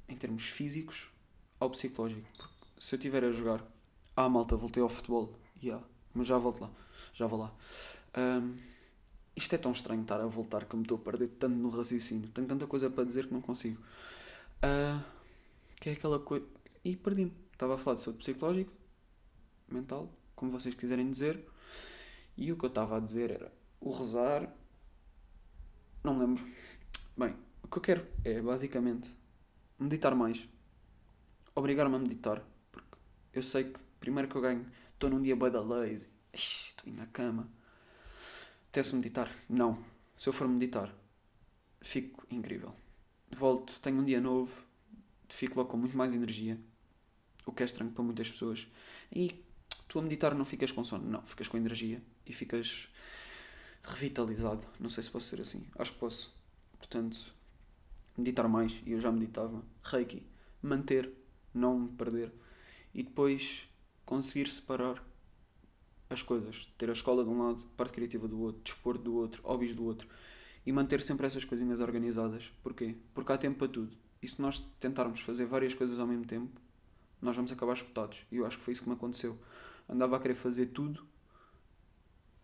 em 0.07 0.15
termos 0.15 0.43
físicos 0.43 1.09
ao 1.59 1.69
psicológico. 1.69 2.27
Porque 2.37 2.53
se 2.79 2.95
eu 2.95 2.97
estiver 2.97 3.23
a 3.23 3.31
jogar, 3.31 3.63
ah, 4.15 4.29
malta, 4.29 4.55
voltei 4.55 4.81
ao 4.81 4.89
futebol, 4.89 5.33
yeah, 5.61 5.85
mas 6.13 6.27
já 6.27 6.37
volto 6.37 6.61
lá, 6.61 6.71
já 7.13 7.27
vou 7.27 7.39
lá. 7.39 7.53
Um, 8.17 8.55
isto 9.35 9.55
é 9.55 9.57
tão 9.57 9.71
estranho 9.71 10.01
estar 10.01 10.19
a 10.19 10.25
voltar 10.25 10.65
que 10.65 10.75
me 10.75 10.81
estou 10.81 10.97
a 10.97 11.01
perder 11.01 11.29
tanto 11.29 11.55
no 11.55 11.69
raciocínio. 11.69 12.29
Tenho 12.29 12.47
tanta 12.47 12.67
coisa 12.67 12.89
para 12.89 13.03
dizer 13.03 13.27
que 13.27 13.33
não 13.33 13.41
consigo. 13.41 13.81
Uh, 14.57 15.01
que 15.79 15.89
é 15.89 15.93
aquela 15.93 16.19
coisa. 16.19 16.45
E 16.83 16.95
perdi-me. 16.95 17.33
Estava 17.53 17.75
a 17.75 17.77
falar 17.77 17.95
de 17.95 18.01
saúde 18.01 18.19
psicológica, 18.19 18.71
mental, 19.69 20.11
como 20.35 20.51
vocês 20.51 20.73
quiserem 20.75 21.09
dizer. 21.09 21.39
E 22.35 22.51
o 22.51 22.57
que 22.57 22.65
eu 22.65 22.69
estava 22.69 22.97
a 22.97 22.99
dizer 22.99 23.31
era 23.31 23.51
o 23.81 23.91
rezar. 23.91 24.49
Não 26.03 26.13
me 26.13 26.21
lembro. 26.21 26.47
Bem, 27.17 27.35
o 27.61 27.67
que 27.67 27.77
eu 27.77 27.81
quero 27.81 28.07
é 28.23 28.41
basicamente 28.41 29.13
meditar 29.77 30.15
mais. 30.15 30.47
Obrigar-me 31.53 31.95
a 31.95 31.99
meditar. 31.99 32.41
Porque 32.71 32.95
eu 33.33 33.43
sei 33.43 33.65
que 33.65 33.79
primeiro 33.99 34.29
que 34.29 34.35
eu 34.35 34.41
ganho, 34.41 34.65
estou 34.93 35.09
num 35.09 35.21
dia 35.21 35.35
bada 35.35 35.59
lazy, 35.59 36.07
estou 36.33 36.93
na 36.93 37.05
cama 37.07 37.51
Apetece 38.71 38.95
meditar? 38.95 39.29
Não. 39.49 39.83
Se 40.17 40.29
eu 40.29 40.31
for 40.31 40.47
meditar, 40.47 40.95
fico 41.81 42.25
incrível. 42.31 42.73
Volto, 43.29 43.81
tenho 43.81 43.99
um 43.99 44.05
dia 44.05 44.21
novo, 44.21 44.49
fico 45.27 45.57
logo 45.57 45.69
com 45.69 45.75
muito 45.75 45.97
mais 45.97 46.13
energia, 46.13 46.57
o 47.45 47.51
que 47.51 47.63
é 47.63 47.65
estranho 47.65 47.91
para 47.91 48.01
muitas 48.01 48.31
pessoas. 48.31 48.65
E 49.13 49.43
tu 49.89 49.99
a 49.99 50.01
meditar 50.01 50.33
não 50.33 50.45
ficas 50.45 50.71
com 50.71 50.85
sono, 50.85 51.05
não, 51.05 51.21
ficas 51.23 51.49
com 51.49 51.57
energia 51.57 52.01
e 52.25 52.31
ficas 52.31 52.87
revitalizado. 54.01 54.63
Não 54.79 54.89
sei 54.89 55.03
se 55.03 55.11
posso 55.11 55.27
ser 55.27 55.41
assim, 55.41 55.65
acho 55.77 55.93
que 55.93 55.99
posso. 55.99 56.33
Portanto, 56.77 57.33
meditar 58.17 58.47
mais, 58.47 58.81
e 58.85 58.93
eu 58.93 58.99
já 58.99 59.11
meditava. 59.11 59.63
Reiki, 59.83 60.25
manter, 60.61 61.11
não 61.53 61.79
me 61.79 61.89
perder. 61.89 62.33
E 62.93 63.03
depois 63.03 63.67
conseguir 64.05 64.47
separar 64.47 65.03
as 66.09 66.21
coisas. 66.23 66.65
Ter 66.77 66.89
a 66.89 66.93
escola 66.93 67.23
de 67.23 67.29
um 67.29 67.47
lado, 67.47 67.63
parte 67.77 67.93
criativa 67.93 68.27
do 68.27 68.39
outro, 68.39 68.61
desporto 68.63 69.03
do 69.03 69.15
outro, 69.15 69.41
hobbies 69.43 69.75
do 69.75 69.85
outro. 69.85 70.07
E 70.65 70.71
manter 70.71 71.01
sempre 71.01 71.25
essas 71.25 71.45
coisinhas 71.45 71.79
organizadas. 71.79 72.51
Porquê? 72.63 72.95
Porque 73.13 73.31
há 73.31 73.37
tempo 73.37 73.59
para 73.59 73.67
tudo. 73.67 73.95
E 74.21 74.27
se 74.27 74.41
nós 74.41 74.59
tentarmos 74.79 75.21
fazer 75.21 75.45
várias 75.45 75.73
coisas 75.73 75.97
ao 75.97 76.07
mesmo 76.07 76.25
tempo, 76.25 76.59
nós 77.21 77.35
vamos 77.35 77.51
acabar 77.51 77.73
escutados. 77.73 78.23
E 78.31 78.37
eu 78.37 78.45
acho 78.45 78.57
que 78.57 78.63
foi 78.63 78.73
isso 78.73 78.83
que 78.83 78.89
me 78.89 78.95
aconteceu. 78.95 79.39
Andava 79.87 80.17
a 80.17 80.19
querer 80.19 80.35
fazer 80.35 80.67
tudo 80.67 81.05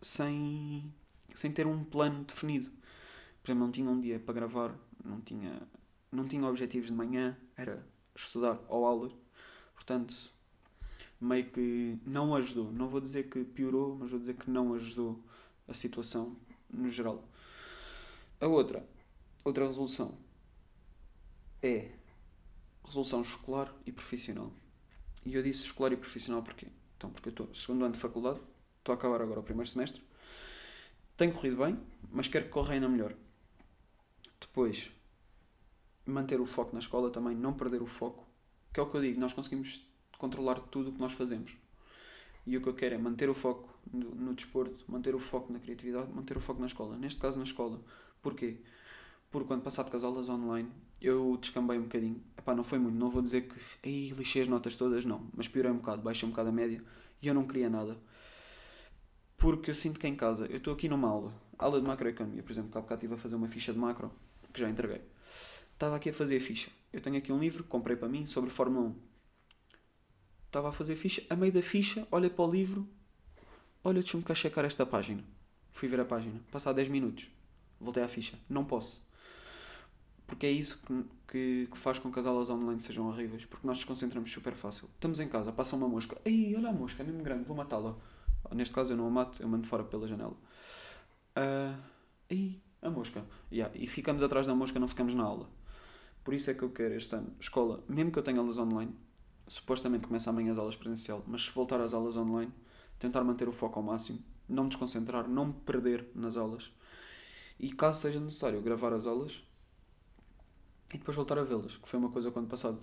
sem, 0.00 0.92
sem 1.34 1.52
ter 1.52 1.66
um 1.66 1.84
plano 1.84 2.24
definido. 2.24 2.70
Por 3.42 3.50
exemplo, 3.50 3.66
não 3.66 3.72
tinha 3.72 3.90
um 3.90 4.00
dia 4.00 4.18
para 4.18 4.34
gravar, 4.34 4.74
não 5.04 5.20
tinha, 5.20 5.62
não 6.10 6.26
tinha 6.26 6.46
objetivos 6.46 6.88
de 6.88 6.94
manhã, 6.94 7.36
era 7.56 7.86
estudar 8.14 8.60
ou 8.68 8.84
aulas. 8.84 9.12
Portanto, 9.74 10.32
meio 11.20 11.50
que 11.50 11.98
não 12.04 12.34
ajudou. 12.34 12.72
Não 12.72 12.88
vou 12.88 13.00
dizer 13.00 13.28
que 13.28 13.44
piorou, 13.44 13.96
mas 13.98 14.10
vou 14.10 14.18
dizer 14.18 14.34
que 14.34 14.50
não 14.50 14.74
ajudou 14.74 15.22
a 15.66 15.74
situação 15.74 16.36
no 16.70 16.88
geral. 16.88 17.24
A 18.40 18.46
outra, 18.46 18.86
outra 19.44 19.66
resolução 19.66 20.16
é 21.62 21.92
resolução 22.84 23.20
escolar 23.20 23.74
e 23.84 23.92
profissional. 23.92 24.52
E 25.24 25.34
eu 25.34 25.42
disse 25.42 25.64
escolar 25.64 25.92
e 25.92 25.96
profissional 25.96 26.42
porquê? 26.42 26.68
Então, 26.96 27.10
porque 27.10 27.28
eu 27.28 27.30
estou 27.30 27.54
segundo 27.54 27.84
ano 27.84 27.94
de 27.94 28.00
faculdade, 28.00 28.40
estou 28.78 28.92
a 28.92 28.96
acabar 28.96 29.20
agora 29.20 29.40
o 29.40 29.42
primeiro 29.42 29.68
semestre, 29.68 30.02
tem 31.18 31.32
corrido 31.32 31.56
bem, 31.56 31.76
mas 32.12 32.28
quero 32.28 32.44
que 32.44 32.50
corra 32.52 32.74
ainda 32.74 32.88
melhor. 32.88 33.12
Depois, 34.40 34.90
manter 36.06 36.40
o 36.40 36.46
foco 36.46 36.72
na 36.72 36.78
escola 36.78 37.10
também, 37.10 37.36
não 37.36 37.52
perder 37.52 37.82
o 37.82 37.86
foco, 37.86 38.24
que 38.72 38.78
é 38.78 38.82
o 38.82 38.88
que 38.88 38.96
eu 38.96 39.00
digo, 39.00 39.20
nós 39.20 39.32
conseguimos 39.32 39.84
controlar 40.16 40.60
tudo 40.60 40.90
o 40.90 40.92
que 40.92 41.00
nós 41.00 41.12
fazemos. 41.12 41.56
E 42.46 42.56
o 42.56 42.62
que 42.62 42.68
eu 42.68 42.74
quero 42.74 42.94
é 42.94 42.98
manter 42.98 43.28
o 43.28 43.34
foco 43.34 43.68
no, 43.92 44.14
no 44.14 44.32
desporto, 44.32 44.84
manter 44.86 45.12
o 45.14 45.18
foco 45.18 45.52
na 45.52 45.58
criatividade, 45.58 46.10
manter 46.12 46.36
o 46.36 46.40
foco 46.40 46.60
na 46.60 46.66
escola. 46.66 46.96
Neste 46.96 47.20
caso, 47.20 47.36
na 47.36 47.44
escola. 47.44 47.82
Porquê? 48.22 48.58
Porque 49.28 49.48
quando 49.48 49.62
passado 49.62 49.90
com 49.90 49.96
as 49.96 50.04
aulas 50.04 50.28
online, 50.28 50.70
eu 51.02 51.36
descambei 51.40 51.78
um 51.78 51.82
bocadinho. 51.82 52.22
Epá, 52.38 52.54
não 52.54 52.64
foi 52.64 52.78
muito, 52.78 52.96
não 52.96 53.10
vou 53.10 53.20
dizer 53.20 53.42
que 53.42 53.56
Ei, 53.82 54.10
lixei 54.10 54.42
as 54.42 54.48
notas 54.48 54.76
todas, 54.76 55.04
não. 55.04 55.28
Mas 55.36 55.48
piorei 55.48 55.72
um 55.72 55.78
bocado, 55.78 56.00
baixei 56.00 56.26
um 56.26 56.30
bocado 56.30 56.48
a 56.48 56.52
média 56.52 56.82
e 57.20 57.26
eu 57.26 57.34
não 57.34 57.44
queria 57.44 57.68
nada. 57.68 57.98
Porque 59.38 59.70
eu 59.70 59.74
sinto 59.74 60.00
que 60.00 60.06
em 60.06 60.16
casa, 60.16 60.46
eu 60.46 60.58
estou 60.58 60.74
aqui 60.74 60.88
numa 60.88 61.08
aula, 61.08 61.32
aula 61.56 61.80
de 61.80 61.86
macroeconomia, 61.86 62.42
por 62.42 62.50
exemplo, 62.50 62.72
que 62.72 62.76
há 62.76 62.80
bocado 62.80 62.98
estive 62.98 63.14
a 63.14 63.16
fazer 63.16 63.36
uma 63.36 63.48
ficha 63.48 63.72
de 63.72 63.78
macro, 63.78 64.12
que 64.52 64.60
já 64.60 64.68
entreguei. 64.68 65.00
Estava 65.72 65.94
aqui 65.94 66.10
a 66.10 66.12
fazer 66.12 66.36
a 66.36 66.40
ficha. 66.40 66.70
Eu 66.92 67.00
tenho 67.00 67.16
aqui 67.16 67.32
um 67.32 67.38
livro 67.38 67.62
que 67.62 67.68
comprei 67.68 67.96
para 67.96 68.08
mim 68.08 68.26
sobre 68.26 68.50
Fórmula 68.50 68.88
1. 68.88 68.96
Estava 70.46 70.70
a 70.70 70.72
fazer 70.72 70.94
a 70.94 70.96
ficha, 70.96 71.22
a 71.30 71.36
meio 71.36 71.52
da 71.52 71.62
ficha, 71.62 72.06
olhei 72.10 72.28
para 72.28 72.44
o 72.44 72.50
livro, 72.50 72.88
olha, 73.84 74.00
deixa-me 74.00 74.24
cá 74.24 74.34
checar 74.34 74.64
esta 74.64 74.84
página. 74.84 75.22
Fui 75.70 75.86
ver 75.86 76.00
a 76.00 76.04
página, 76.04 76.40
passar 76.50 76.72
10 76.72 76.88
minutos, 76.88 77.30
voltei 77.80 78.02
à 78.02 78.08
ficha. 78.08 78.36
Não 78.48 78.64
posso. 78.64 79.06
Porque 80.26 80.46
é 80.46 80.50
isso 80.50 80.82
que, 80.84 81.04
que, 81.28 81.68
que, 81.70 81.78
faz 81.78 81.98
com 81.98 82.10
que 82.10 82.18
as 82.18 82.26
aulas 82.26 82.50
online 82.50 82.82
sejam 82.82 83.06
horríveis. 83.06 83.44
Porque 83.44 83.66
nós 83.66 83.78
desconcentramos 83.78 84.30
super 84.30 84.54
fácil. 84.54 84.88
Estamos 84.94 85.20
em 85.20 85.28
casa, 85.28 85.52
passa 85.52 85.76
uma 85.76 85.88
mosca. 85.88 86.20
Ei, 86.24 86.54
olha 86.56 86.68
a 86.68 86.72
mosca, 86.72 87.02
é 87.02 87.06
mesmo 87.06 87.22
grande, 87.22 87.44
vou 87.44 87.56
matá-la. 87.56 87.96
Neste 88.54 88.74
caso 88.74 88.92
eu 88.92 88.96
não 88.96 89.06
a 89.06 89.10
mato, 89.10 89.42
eu 89.42 89.48
mando 89.48 89.66
fora 89.66 89.84
pela 89.84 90.06
janela. 90.06 90.36
Uh, 91.36 91.78
ei, 92.28 92.62
a 92.80 92.90
mosca. 92.90 93.24
Yeah, 93.52 93.74
e 93.78 93.86
ficamos 93.86 94.22
atrás 94.22 94.46
da 94.46 94.54
mosca, 94.54 94.78
não 94.78 94.88
ficamos 94.88 95.14
na 95.14 95.24
aula. 95.24 95.48
Por 96.24 96.34
isso 96.34 96.50
é 96.50 96.54
que 96.54 96.62
eu 96.62 96.70
quero 96.70 96.94
este 96.94 97.14
ano, 97.14 97.34
escola, 97.40 97.82
mesmo 97.88 98.12
que 98.12 98.18
eu 98.18 98.22
tenha 98.22 98.38
aulas 98.38 98.58
online, 98.58 98.94
supostamente 99.46 100.06
começa 100.06 100.30
amanhã 100.30 100.52
as 100.52 100.58
aulas 100.58 100.76
presencial, 100.76 101.24
mas 101.26 101.46
se 101.46 101.50
voltar 101.50 101.80
às 101.80 101.94
aulas 101.94 102.16
online, 102.16 102.52
tentar 102.98 103.24
manter 103.24 103.48
o 103.48 103.52
foco 103.52 103.78
ao 103.78 103.84
máximo, 103.84 104.18
não 104.48 104.64
me 104.64 104.68
desconcentrar, 104.68 105.28
não 105.28 105.46
me 105.46 105.52
perder 105.52 106.10
nas 106.14 106.36
aulas. 106.36 106.72
E 107.58 107.72
caso 107.72 108.00
seja 108.00 108.20
necessário 108.20 108.60
gravar 108.60 108.92
as 108.92 109.06
aulas 109.06 109.42
e 110.92 110.98
depois 110.98 111.16
voltar 111.16 111.38
a 111.38 111.44
vê-las, 111.44 111.76
que 111.76 111.88
foi 111.88 111.98
uma 111.98 112.10
coisa 112.10 112.30
que 112.30 112.38
ano 112.38 112.48
passado 112.48 112.78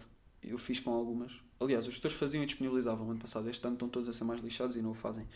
eu 0.49 0.57
fiz 0.57 0.79
com 0.79 0.91
algumas. 0.91 1.33
Aliás, 1.59 1.85
os 1.87 1.93
gestores 1.93 2.17
faziam 2.17 2.43
e 2.43 2.45
disponibilizavam 2.45 3.09
ano 3.09 3.19
passado. 3.19 3.49
Este 3.49 3.65
ano 3.65 3.75
estão 3.75 3.89
todos 3.89 4.07
a 4.09 4.13
ser 4.13 4.23
mais 4.23 4.41
lixados 4.41 4.75
e 4.75 4.81
não 4.81 4.91
o 4.91 4.93
fazem. 4.93 5.27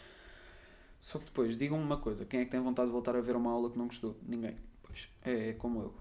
Só 0.98 1.20
que 1.20 1.26
depois, 1.26 1.58
digam-me 1.58 1.84
uma 1.84 1.98
coisa: 1.98 2.26
quem 2.26 2.42
é 2.42 2.46
que 2.46 2.52
tem 2.52 2.60
vontade 2.60 2.88
de 2.88 2.94
voltar 2.94 3.16
a 3.16 3.22
ver 3.22 3.36
uma 3.36 3.52
aula 3.52 3.70
que 3.70 3.78
não 3.78 3.88
gostou? 3.88 4.18
Ninguém. 4.22 4.58
Pois 4.84 5.08
é, 5.24 5.50
é 5.50 5.54
como 5.54 5.82
eu. 5.82 5.96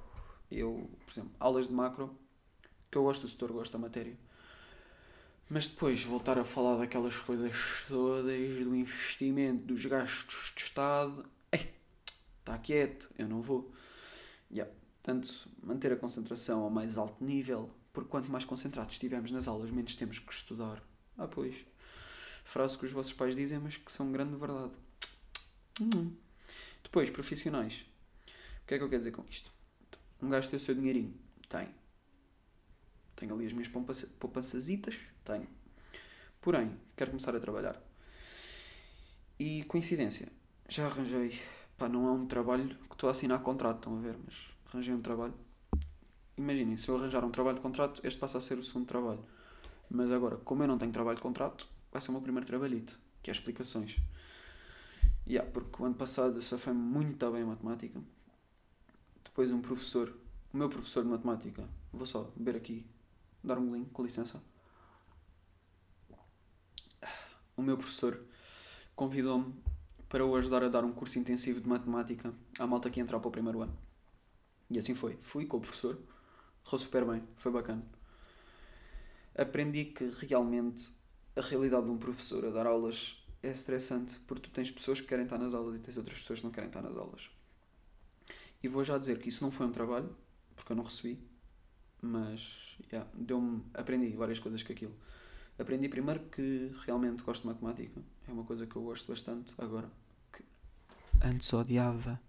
Eu, 0.51 0.91
por 1.05 1.13
exemplo, 1.13 1.31
aulas 1.39 1.69
de 1.69 1.75
macro, 1.75 2.17
que 2.91 2.97
eu 2.97 3.03
gosto 3.03 3.23
do 3.23 3.29
setor, 3.29 3.53
gosto 3.53 3.73
da 3.73 3.79
matéria 3.79 4.17
mas 5.49 5.67
depois 5.67 6.05
voltar 6.05 6.39
a 6.39 6.45
falar 6.45 6.77
daquelas 6.77 7.17
coisas 7.17 7.85
todas, 7.89 8.65
do 8.65 8.75
investimento, 8.75 9.65
dos 9.65 9.85
gastos 9.87 10.53
de 10.55 10.63
Estado, 10.63 11.25
ei, 11.51 11.73
está 12.41 12.59
quieto, 12.59 13.11
eu 13.19 13.27
não 13.27 13.41
vou. 13.41 13.73
Yeah. 14.51 14.71
Portanto, 15.03 15.49
manter 15.63 15.93
a 15.93 15.97
concentração 15.97 16.65
ao 16.65 16.71
mais 16.71 16.99
alto 16.99 17.25
nível, 17.25 17.71
porque 17.93 18.09
quanto 18.09 18.31
mais 18.31 18.45
concentrados 18.45 18.95
estivermos 18.95 19.31
nas 19.31 19.49
aulas, 19.49 19.71
menos 19.71 19.97
temos 19.97 20.19
que 20.19 20.33
estudar. 20.33 20.83
Ah, 21.17 21.27
pois. 21.27 21.67
Frase 22.45 22.79
que 22.79 22.85
os 22.85 22.93
vossos 22.93 23.13
pais 23.13 23.37
dizem, 23.37 23.59
mas 23.59 23.77
que 23.77 23.91
são 23.91 24.11
grande 24.13 24.37
verdade. 24.37 24.73
Hum. 25.81 26.13
Depois, 26.83 27.11
profissionais. 27.11 27.85
O 28.63 28.67
que 28.67 28.75
é 28.75 28.79
que 28.79 28.85
eu 28.85 28.89
quero 28.89 29.01
dizer 29.01 29.13
com 29.13 29.25
isto? 29.29 29.51
Um 30.21 30.29
gajo 30.29 30.49
tem 30.49 30.57
o 30.57 30.61
seu 30.61 30.75
dinheirinho? 30.75 31.15
Tem. 31.49 31.69
Tenho 33.17 33.35
ali 33.35 33.47
as 33.47 33.53
minhas 33.53 33.69
poupançazitas 33.69 34.99
tenho. 35.29 35.47
Porém, 36.41 36.75
quero 36.97 37.11
começar 37.11 37.37
a 37.37 37.41
trabalhar. 37.41 37.81
E 39.39 39.65
coincidência, 39.65 40.29
já 40.69 40.87
arranjei. 40.87 41.39
Pá, 41.77 41.89
não 41.89 42.09
é 42.09 42.13
um 42.13 42.27
trabalho 42.27 42.69
que 42.69 42.95
estou 42.95 43.09
a 43.09 43.13
assinar 43.13 43.41
contrato, 43.43 43.77
estão 43.77 43.99
a 43.99 44.01
ver, 44.01 44.17
mas 44.25 44.51
arranjei 44.67 44.95
um 44.95 45.03
trabalho. 45.03 45.35
Imaginem, 46.39 46.77
se 46.77 46.89
eu 46.89 46.97
arranjar 46.97 47.25
um 47.25 47.31
trabalho 47.31 47.57
de 47.57 47.63
contrato, 47.63 48.01
este 48.05 48.19
passa 48.19 48.39
a 48.39 48.41
ser 48.41 48.59
o 48.59 48.65
segundo 48.65 48.87
trabalho. 48.87 49.23
Mas 49.91 50.11
agora, 50.11 50.37
como 50.37 50.63
eu 50.63 50.69
não 50.69 50.79
tenho 50.79 50.93
trabalho 50.93 51.17
de 51.17 51.23
contrato, 51.23 51.67
vai 51.93 52.01
ser 52.01 52.11
o 52.11 52.13
meu 52.13 52.23
primeiro 52.23 52.47
trabalhito, 52.47 52.99
que 53.23 53.31
é 53.31 53.33
explicações. 53.33 53.97
Yeah, 55.27 55.51
porque 55.51 55.83
o 55.83 55.85
ano 55.85 55.95
passado 55.95 56.37
eu 56.37 56.43
safei 56.43 56.73
muito 56.73 57.31
bem 57.31 57.43
a 57.43 57.47
matemática. 57.47 58.01
Depois 59.25 59.51
um 59.51 59.61
professor, 59.61 60.15
o 60.53 60.57
meu 60.57 60.69
professor 60.69 61.03
de 61.03 61.11
matemática, 61.11 61.69
vou 61.93 62.07
só 62.07 62.31
beber 62.35 62.57
aqui, 62.57 62.87
dar 63.45 63.59
um 63.59 63.75
link, 63.75 63.91
com 63.91 64.03
licença 64.03 64.41
o 67.59 67.63
meu 67.63 67.77
professor 67.77 68.25
convidou-me 68.95 69.53
para 70.09 70.25
o 70.25 70.37
ajudar 70.37 70.63
a 70.63 70.69
dar 70.69 70.85
um 70.85 70.93
curso 70.93 71.19
intensivo 71.19 71.61
de 71.61 71.69
matemática 71.69 72.33
à 72.57 72.67
malta 72.67 72.89
que 72.89 73.01
entrar 73.01 73.19
para 73.19 73.29
o 73.29 73.33
primeiro 73.33 73.61
ano. 73.61 73.77
E 74.71 74.79
assim 74.79 74.95
foi. 74.95 75.19
Fui 75.21 75.45
com 75.45 75.57
o 75.57 75.61
professor, 75.61 75.99
correu 76.69 76.79
super 76.79 77.05
bem, 77.07 77.23
foi 77.37 77.51
bacana. 77.51 77.83
Aprendi 79.35 79.87
que 79.87 80.05
realmente 80.27 80.91
a 81.35 81.41
realidade 81.41 81.87
de 81.87 81.91
um 81.91 81.97
professor 81.97 82.45
a 82.45 82.51
dar 82.51 82.67
aulas 82.67 83.17
é 83.43 83.51
estressante 83.51 84.19
porque 84.27 84.49
tu 84.49 84.51
tens 84.51 84.71
pessoas 84.71 85.01
que 85.01 85.07
querem 85.07 85.25
estar 85.25 85.39
nas 85.39 85.55
aulas 85.55 85.77
e 85.77 85.79
tens 85.79 85.97
outras 85.97 86.19
pessoas 86.19 86.41
que 86.41 86.45
não 86.45 86.53
querem 86.53 86.69
estar 86.69 86.83
nas 86.83 86.97
aulas. 86.97 87.31
E 88.63 88.69
vou 88.69 88.85
já 88.85 88.99
dizer 88.99 89.19
que 89.19 89.31
isso 89.31 89.43
não 89.43 89.51
foi 89.51 89.65
um 89.67 89.73
trabalho, 89.73 90.15
porque 90.55 90.73
eu 90.73 90.77
não 90.77 90.85
recebi, 90.85 91.19
mas 92.03 92.77
yeah, 92.93 93.09
deu-me, 93.15 93.65
aprendi 93.73 94.15
várias 94.15 94.39
coisas 94.39 94.63
com 94.63 94.73
aquilo. 94.73 94.95
Aprendi 95.59 95.89
primeiro 95.89 96.21
que 96.29 96.71
realmente 96.85 97.23
gosto 97.23 97.43
de 97.43 97.49
matemática. 97.49 98.01
É 98.29 98.33
uma 98.33 98.45
coisa 98.45 98.67
que 98.67 98.77
eu 98.77 98.83
gosto 98.83 99.09
bastante 99.09 99.55
agora. 99.57 99.91
Que 100.33 100.45
antes 101.23 101.53
odiava. 101.53 102.21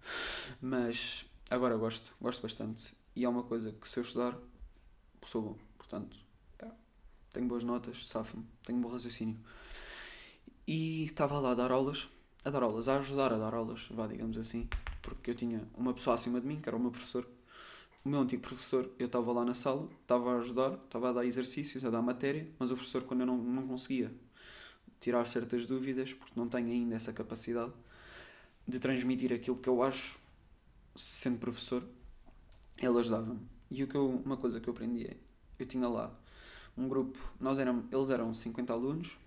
Mas 0.60 1.26
agora 1.50 1.76
gosto. 1.76 2.14
Gosto 2.20 2.42
bastante. 2.42 2.99
E 3.14 3.24
é 3.24 3.28
uma 3.28 3.42
coisa 3.42 3.72
que 3.72 3.88
se 3.88 3.98
eu 3.98 4.02
estudar, 4.02 4.36
sou 5.22 5.42
bom. 5.42 5.58
Portanto, 5.76 6.16
é. 6.58 6.68
tenho 7.32 7.46
boas 7.46 7.64
notas, 7.64 8.06
safo-me. 8.06 8.44
Tenho 8.64 8.78
bom 8.80 8.88
raciocínio. 8.88 9.38
E 10.66 11.04
estava 11.04 11.38
lá 11.38 11.52
a 11.52 11.54
dar 11.54 11.70
aulas. 11.70 12.08
A 12.44 12.50
dar 12.50 12.62
aulas, 12.62 12.88
a 12.88 12.98
ajudar 12.98 13.32
a 13.32 13.38
dar 13.38 13.54
aulas, 13.54 13.88
vá, 13.90 14.06
digamos 14.06 14.38
assim. 14.38 14.68
Porque 15.02 15.30
eu 15.30 15.34
tinha 15.34 15.66
uma 15.76 15.92
pessoa 15.92 16.14
acima 16.14 16.40
de 16.40 16.46
mim, 16.46 16.60
que 16.60 16.68
era 16.68 16.76
o 16.76 16.80
meu 16.80 16.90
professor, 16.90 17.28
o 18.02 18.08
meu 18.08 18.20
antigo 18.20 18.42
professor, 18.42 18.90
eu 18.98 19.06
estava 19.06 19.30
lá 19.30 19.44
na 19.44 19.52
sala, 19.52 19.86
estava 20.00 20.36
a 20.36 20.38
ajudar, 20.40 20.72
estava 20.72 21.10
a 21.10 21.12
dar 21.12 21.26
exercícios, 21.26 21.84
a 21.84 21.90
dar 21.90 22.00
matéria, 22.00 22.48
mas 22.58 22.70
o 22.70 22.74
professor, 22.74 23.02
quando 23.02 23.20
eu 23.20 23.26
não, 23.26 23.36
não 23.36 23.66
conseguia 23.66 24.10
tirar 24.98 25.26
certas 25.26 25.66
dúvidas, 25.66 26.12
porque 26.14 26.32
não 26.34 26.48
tenho 26.48 26.68
ainda 26.68 26.94
essa 26.96 27.12
capacidade 27.12 27.72
de 28.66 28.78
transmitir 28.78 29.32
aquilo 29.32 29.56
que 29.56 29.68
eu 29.68 29.82
acho, 29.82 30.18
sendo 30.96 31.38
professor, 31.38 31.84
ele 32.80 32.98
ajudava-me. 32.98 33.40
E 33.70 33.84
o 33.84 33.86
que 33.86 33.94
eu, 33.94 34.08
uma 34.08 34.36
coisa 34.36 34.60
que 34.60 34.68
eu 34.68 34.72
aprendi 34.72 35.06
é, 35.06 35.16
eu 35.58 35.66
tinha 35.66 35.86
lá 35.88 36.18
um 36.76 36.88
grupo, 36.88 37.18
nós 37.38 37.58
éramos, 37.58 37.84
eles 37.92 38.10
eram 38.10 38.32
50 38.32 38.72
alunos, 38.72 39.18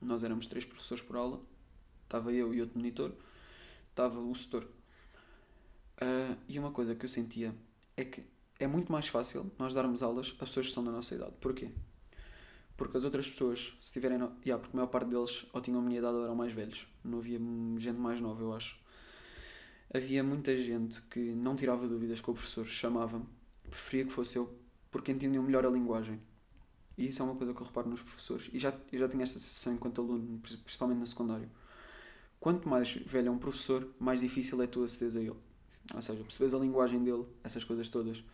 nós 0.00 0.24
éramos 0.24 0.46
três 0.46 0.64
professores 0.64 1.02
por 1.02 1.16
aula, 1.16 1.40
estava 2.04 2.32
eu 2.32 2.54
e 2.54 2.60
outro 2.60 2.78
monitor, 2.78 3.12
estava 3.90 4.18
o 4.18 4.34
setor. 4.34 4.64
Uh, 5.96 6.36
e 6.48 6.58
uma 6.58 6.70
coisa 6.70 6.94
que 6.94 7.04
eu 7.04 7.08
sentia 7.08 7.54
é 7.96 8.04
que 8.04 8.22
é 8.58 8.66
muito 8.66 8.90
mais 8.90 9.08
fácil 9.08 9.50
nós 9.58 9.74
darmos 9.74 10.02
aulas 10.02 10.34
a 10.38 10.44
pessoas 10.44 10.66
que 10.66 10.72
são 10.72 10.84
da 10.84 10.90
nossa 10.90 11.14
idade. 11.14 11.32
Porquê? 11.40 11.70
Porque 12.76 12.96
as 12.96 13.04
outras 13.04 13.28
pessoas, 13.28 13.74
se 13.80 13.92
tiverem. 13.92 14.18
Yeah, 14.44 14.58
porque 14.58 14.76
a 14.76 14.76
maior 14.76 14.88
parte 14.88 15.08
deles 15.08 15.46
ou 15.52 15.60
tinham 15.60 15.80
a 15.80 15.82
minha 15.82 15.98
idade 15.98 16.16
ou 16.16 16.24
eram 16.24 16.34
mais 16.34 16.52
velhos. 16.52 16.86
Não 17.02 17.18
havia 17.18 17.38
gente 17.78 17.98
mais 17.98 18.20
nova, 18.20 18.42
eu 18.42 18.52
acho. 18.52 18.78
Havia 19.92 20.22
muita 20.22 20.56
gente 20.56 21.00
que 21.02 21.34
não 21.34 21.56
tirava 21.56 21.86
dúvidas 21.86 22.20
com 22.20 22.32
o 22.32 22.34
professor, 22.34 22.66
chamava-me, 22.66 23.26
preferia 23.70 24.04
que 24.04 24.12
fosse 24.12 24.36
eu 24.36 24.52
porque 24.90 25.12
entendiam 25.12 25.42
melhor 25.42 25.64
a 25.66 25.70
linguagem. 25.70 26.20
E 26.96 27.08
isso 27.08 27.20
é 27.20 27.24
uma 27.24 27.34
coisa 27.34 27.52
que 27.52 27.60
eu 27.60 27.66
reparo 27.66 27.88
nos 27.88 28.02
professores. 28.02 28.48
E 28.52 28.58
já, 28.58 28.72
eu 28.90 28.98
já 28.98 29.08
tinha 29.08 29.22
esta 29.22 29.38
sensação 29.38 29.74
enquanto 29.74 30.00
aluno, 30.00 30.40
principalmente 30.40 30.98
no 30.98 31.06
secundário. 31.06 31.50
Quanto 32.40 32.68
mais 32.68 32.92
velho 32.92 33.28
é 33.28 33.30
um 33.30 33.38
professor, 33.38 33.86
mais 33.98 34.20
difícil 34.20 34.60
é 34.62 34.66
tu 34.66 34.82
acederes 34.82 35.16
a 35.16 35.20
ele. 35.20 35.36
Ou 35.94 36.02
seja, 36.02 36.22
percebes 36.22 36.54
a 36.54 36.58
linguagem 36.58 37.02
dele, 37.04 37.26
essas 37.44 37.62
coisas 37.62 37.90
todas. 37.90 38.24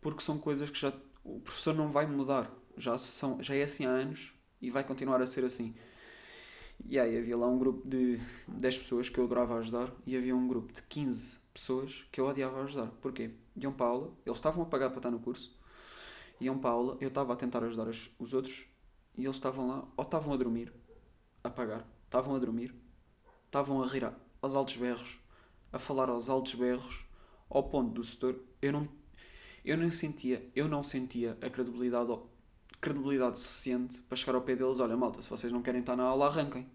Porque 0.00 0.22
são 0.22 0.38
coisas 0.38 0.68
que 0.68 0.78
já 0.78 0.92
o 1.22 1.40
professor 1.40 1.74
não 1.74 1.90
vai 1.90 2.06
mudar. 2.06 2.50
Já, 2.76 2.98
são, 2.98 3.42
já 3.42 3.54
é 3.54 3.62
assim 3.62 3.86
há 3.86 3.90
anos 3.90 4.32
e 4.60 4.70
vai 4.70 4.82
continuar 4.82 5.22
a 5.22 5.26
ser 5.26 5.44
assim. 5.44 5.74
E 6.86 6.98
aí 6.98 7.16
havia 7.16 7.36
lá 7.36 7.46
um 7.46 7.58
grupo 7.58 7.88
de 7.88 8.20
10 8.48 8.78
pessoas 8.78 9.08
que 9.08 9.18
eu 9.18 9.24
adorava 9.24 9.58
ajudar 9.58 9.90
e 10.06 10.16
havia 10.16 10.36
um 10.36 10.46
grupo 10.46 10.72
de 10.72 10.82
15 10.82 11.38
pessoas 11.52 12.04
que 12.12 12.20
eu 12.20 12.26
odiava 12.26 12.62
ajudar. 12.62 12.88
Porquê? 13.00 13.30
Iam 13.56 13.72
para 13.72 13.86
a 13.86 13.88
aula, 13.88 14.12
eles 14.26 14.38
estavam 14.38 14.62
a 14.62 14.66
pagar 14.66 14.90
para 14.90 14.98
estar 14.98 15.10
no 15.10 15.18
curso, 15.18 15.56
iam 16.40 16.58
para 16.58 16.70
a 16.70 16.72
aula, 16.72 16.98
eu 17.00 17.08
estava 17.08 17.32
a 17.32 17.36
tentar 17.36 17.62
ajudar 17.64 17.88
os, 17.88 18.10
os 18.18 18.34
outros 18.34 18.66
e 19.16 19.24
eles 19.24 19.36
estavam 19.36 19.68
lá, 19.68 19.88
ou 19.96 20.04
estavam 20.04 20.34
a 20.34 20.36
dormir, 20.36 20.72
a 21.42 21.48
pagar, 21.48 21.88
estavam 22.04 22.34
a 22.34 22.38
dormir, 22.38 22.74
estavam 23.46 23.82
a 23.82 23.86
rir 23.86 24.12
aos 24.42 24.54
altos 24.54 24.76
berros, 24.76 25.18
a 25.72 25.78
falar 25.78 26.08
aos 26.08 26.28
altos 26.28 26.54
berros, 26.54 27.04
ao 27.48 27.62
ponto 27.62 27.92
do 27.92 28.02
setor, 28.02 28.38
eu 28.60 28.72
não, 28.72 28.88
eu 29.64 29.78
não 29.78 29.90
sentia, 29.90 30.50
eu 30.54 30.68
não 30.68 30.82
sentia 30.82 31.38
a 31.40 31.48
credibilidade 31.48 32.12
credibilidade 32.84 33.38
suficiente 33.38 33.98
para 34.02 34.14
chegar 34.14 34.34
ao 34.34 34.42
pé 34.42 34.54
deles: 34.54 34.78
olha, 34.78 34.94
malta, 34.94 35.22
se 35.22 35.30
vocês 35.30 35.50
não 35.50 35.62
querem 35.62 35.80
estar 35.80 35.96
na 35.96 36.02
aula, 36.02 36.26
arranquem. 36.26 36.66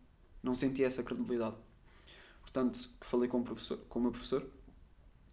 Não 0.42 0.56
senti 0.56 0.84
essa 0.84 1.04
credibilidade. 1.04 1.56
Portanto, 2.42 2.90
falei 3.02 3.30
com 3.30 3.42
o, 3.42 3.44
professor, 3.44 3.78
com 3.88 4.00
o 4.00 4.02
meu 4.02 4.12
professor 4.12 4.44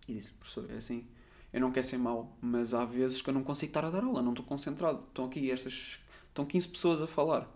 e 0.07 0.13
disse: 0.13 0.31
professor, 0.33 0.71
é 0.71 0.77
assim, 0.77 1.09
eu 1.51 1.61
não 1.63 1.73
quero 1.73 1.87
ser 1.87 1.97
mau, 1.97 2.37
mas 2.43 2.75
há 2.75 2.85
vezes 2.85 3.23
que 3.23 3.31
eu 3.31 3.35
não 3.35 3.43
consigo 3.43 3.71
estar 3.71 3.87
a 3.87 3.91
dar 3.91 4.05
aula, 4.05 4.21
não 4.21 4.33
estou 4.33 4.45
concentrado. 4.45 5.03
Estão 5.09 5.25
aqui 5.25 5.51
estas. 5.51 5.99
Estão 6.29 6.45
15 6.45 6.69
pessoas 6.69 7.01
a 7.01 7.07
falar. 7.07 7.49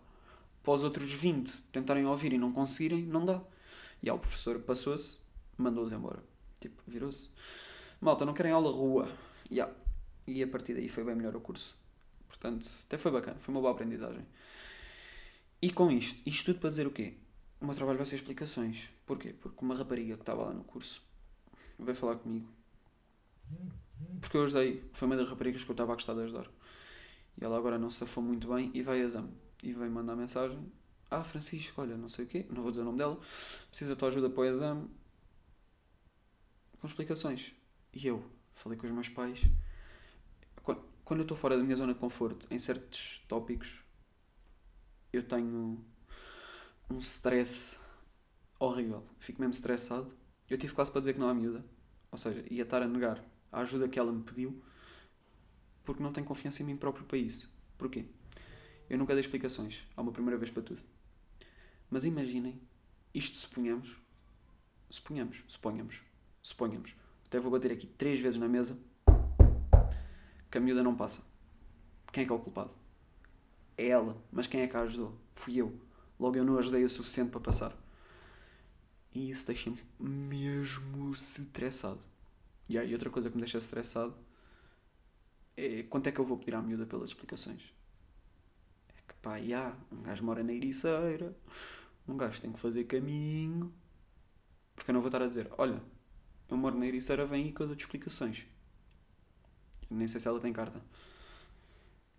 Para 0.62 0.72
os 0.72 0.82
outros 0.82 1.12
20 1.12 1.52
tentarem 1.72 2.06
ouvir 2.06 2.32
e 2.32 2.38
não 2.38 2.52
conseguirem, 2.52 3.04
não 3.04 3.26
dá. 3.26 3.42
E 4.02 4.08
aí 4.08 4.16
o 4.16 4.18
professor 4.18 4.58
passou-se, 4.60 5.18
mandou-os 5.58 5.92
embora. 5.92 6.22
Tipo, 6.58 6.82
virou-se. 6.86 7.28
Malta, 8.00 8.24
não 8.24 8.32
querem 8.32 8.52
aula 8.52 8.70
rua. 8.70 9.10
Yeah. 9.50 9.70
E 10.26 10.42
a 10.42 10.46
partir 10.46 10.72
daí 10.74 10.88
foi 10.88 11.04
bem 11.04 11.14
melhor 11.14 11.36
o 11.36 11.40
curso. 11.40 11.79
Portanto, 12.30 12.70
até 12.84 12.96
foi 12.96 13.10
bacana, 13.10 13.38
foi 13.40 13.52
uma 13.52 13.60
boa 13.60 13.72
aprendizagem. 13.72 14.24
E 15.60 15.70
com 15.70 15.90
isto, 15.90 16.22
isto 16.24 16.44
tudo 16.46 16.60
para 16.60 16.70
dizer 16.70 16.86
o 16.86 16.90
quê? 16.90 17.14
O 17.60 17.66
meu 17.66 17.74
trabalho 17.74 17.98
vai 17.98 18.06
ser 18.06 18.14
explicações. 18.14 18.88
Porquê? 19.04 19.34
Porque 19.34 19.62
uma 19.62 19.74
rapariga 19.74 20.14
que 20.14 20.22
estava 20.22 20.44
lá 20.44 20.54
no 20.54 20.62
curso 20.62 21.02
veio 21.76 21.96
falar 21.96 22.16
comigo. 22.16 22.48
Porque 24.20 24.36
eu 24.36 24.44
ajudei, 24.44 24.88
foi 24.92 25.06
uma 25.06 25.16
das 25.16 25.28
raparigas 25.28 25.64
que 25.64 25.70
eu 25.70 25.74
estava 25.74 25.92
a 25.92 25.96
gostar 25.96 26.14
de 26.14 26.20
ajudar. 26.22 26.46
E 27.38 27.44
ela 27.44 27.58
agora 27.58 27.78
não 27.78 27.90
se 27.90 27.98
safou 27.98 28.22
muito 28.22 28.48
bem 28.48 28.70
e 28.72 28.80
veio 28.80 29.02
a 29.02 29.06
exame. 29.06 29.32
E 29.62 29.72
veio 29.72 29.90
mandar 29.90 30.14
mensagem: 30.14 30.72
Ah, 31.10 31.24
Francisco, 31.24 31.82
olha, 31.82 31.96
não 31.96 32.08
sei 32.08 32.26
o 32.26 32.28
quê, 32.28 32.46
não 32.48 32.62
vou 32.62 32.70
dizer 32.70 32.82
o 32.82 32.84
nome 32.84 32.98
dela, 32.98 33.18
precisa 33.68 33.94
da 33.94 33.98
tua 33.98 34.08
ajuda 34.08 34.30
para 34.30 34.40
o 34.40 34.44
exame. 34.44 34.88
Com 36.80 36.86
explicações. 36.86 37.52
E 37.92 38.06
eu 38.06 38.24
falei 38.54 38.78
com 38.78 38.86
os 38.86 38.92
meus 38.92 39.08
pais 39.08 39.40
quando 41.10 41.22
eu 41.22 41.24
estou 41.24 41.36
fora 41.36 41.56
da 41.56 41.64
minha 41.64 41.74
zona 41.74 41.92
de 41.92 41.98
conforto 41.98 42.46
em 42.52 42.56
certos 42.56 43.20
tópicos, 43.26 43.80
eu 45.12 45.24
tenho 45.24 45.84
um 46.88 46.98
stress 46.98 47.80
horrível. 48.60 49.04
Fico 49.18 49.40
mesmo 49.40 49.50
estressado. 49.50 50.14
Eu 50.48 50.56
tive 50.56 50.72
quase 50.72 50.92
para 50.92 51.00
dizer 51.00 51.14
que 51.14 51.18
não 51.18 51.28
há 51.28 51.34
miúda. 51.34 51.64
Ou 52.12 52.16
seja, 52.16 52.44
ia 52.48 52.62
estar 52.62 52.80
a 52.80 52.86
negar 52.86 53.20
a 53.50 53.58
ajuda 53.62 53.88
que 53.88 53.98
ela 53.98 54.12
me 54.12 54.22
pediu 54.22 54.62
porque 55.84 56.00
não 56.00 56.12
tenho 56.12 56.24
confiança 56.24 56.62
em 56.62 56.66
mim 56.66 56.76
próprio 56.76 57.04
para 57.04 57.18
isso. 57.18 57.52
Porquê? 57.76 58.06
Eu 58.88 58.96
nunca 58.96 59.12
dei 59.12 59.20
explicações. 59.20 59.82
Há 59.96 60.02
uma 60.02 60.12
primeira 60.12 60.38
vez 60.38 60.48
para 60.48 60.62
tudo. 60.62 60.80
Mas 61.90 62.04
imaginem, 62.04 62.62
isto 63.12 63.36
suponhamos, 63.36 63.96
suponhamos, 64.88 65.42
suponhamos, 65.48 66.02
suponhamos. 66.40 66.94
Até 67.26 67.40
vou 67.40 67.50
bater 67.50 67.72
aqui 67.72 67.88
três 67.88 68.20
vezes 68.20 68.38
na 68.38 68.46
mesa 68.46 68.78
que 70.50 70.58
a 70.58 70.60
miúda 70.60 70.82
não 70.82 70.96
passa. 70.96 71.22
Quem 72.12 72.24
é 72.24 72.26
que 72.26 72.32
é 72.32 72.34
o 72.34 72.40
culpado? 72.40 72.72
É 73.76 73.88
ela, 73.88 74.20
mas 74.32 74.46
quem 74.46 74.62
é 74.62 74.66
que 74.66 74.76
a 74.76 74.80
ajudou? 74.80 75.16
Fui 75.32 75.56
eu. 75.56 75.78
Logo 76.18 76.36
eu 76.36 76.44
não 76.44 76.58
ajudei 76.58 76.84
o 76.84 76.88
suficiente 76.88 77.30
para 77.30 77.40
passar. 77.40 77.72
E 79.14 79.30
isso 79.30 79.46
deixa-me 79.46 79.78
mesmo 79.98 81.12
estressado. 81.12 82.00
E 82.68 82.78
aí 82.78 82.92
outra 82.92 83.10
coisa 83.10 83.30
que 83.30 83.36
me 83.36 83.42
deixa 83.42 83.58
estressado 83.58 84.14
é 85.56 85.82
quanto 85.84 86.08
é 86.08 86.12
que 86.12 86.20
eu 86.20 86.24
vou 86.24 86.36
pedir 86.36 86.54
à 86.54 86.62
miúda 86.62 86.84
pelas 86.84 87.10
explicações. 87.10 87.72
É 88.88 89.00
que 89.06 89.14
pá, 89.20 89.40
já, 89.40 89.76
um 89.90 90.02
gajo 90.02 90.24
mora 90.24 90.42
na 90.42 90.52
Ericeira, 90.52 91.36
um 92.06 92.16
gajo 92.16 92.40
tem 92.40 92.52
que 92.52 92.58
fazer 92.58 92.84
caminho. 92.84 93.72
Porque 94.74 94.90
eu 94.90 94.94
não 94.94 95.00
vou 95.00 95.08
estar 95.08 95.22
a 95.22 95.28
dizer, 95.28 95.50
olha, 95.58 95.82
eu 96.48 96.56
moro 96.56 96.78
na 96.78 96.86
Ericeira, 96.86 97.26
vem 97.26 97.44
aí 97.44 97.52
que 97.52 97.60
eu 97.60 97.66
dou-te 97.66 97.80
explicações 97.80 98.46
nem 99.90 100.06
sei 100.06 100.20
se 100.20 100.28
ela 100.28 100.40
tem 100.40 100.52
carta. 100.52 100.80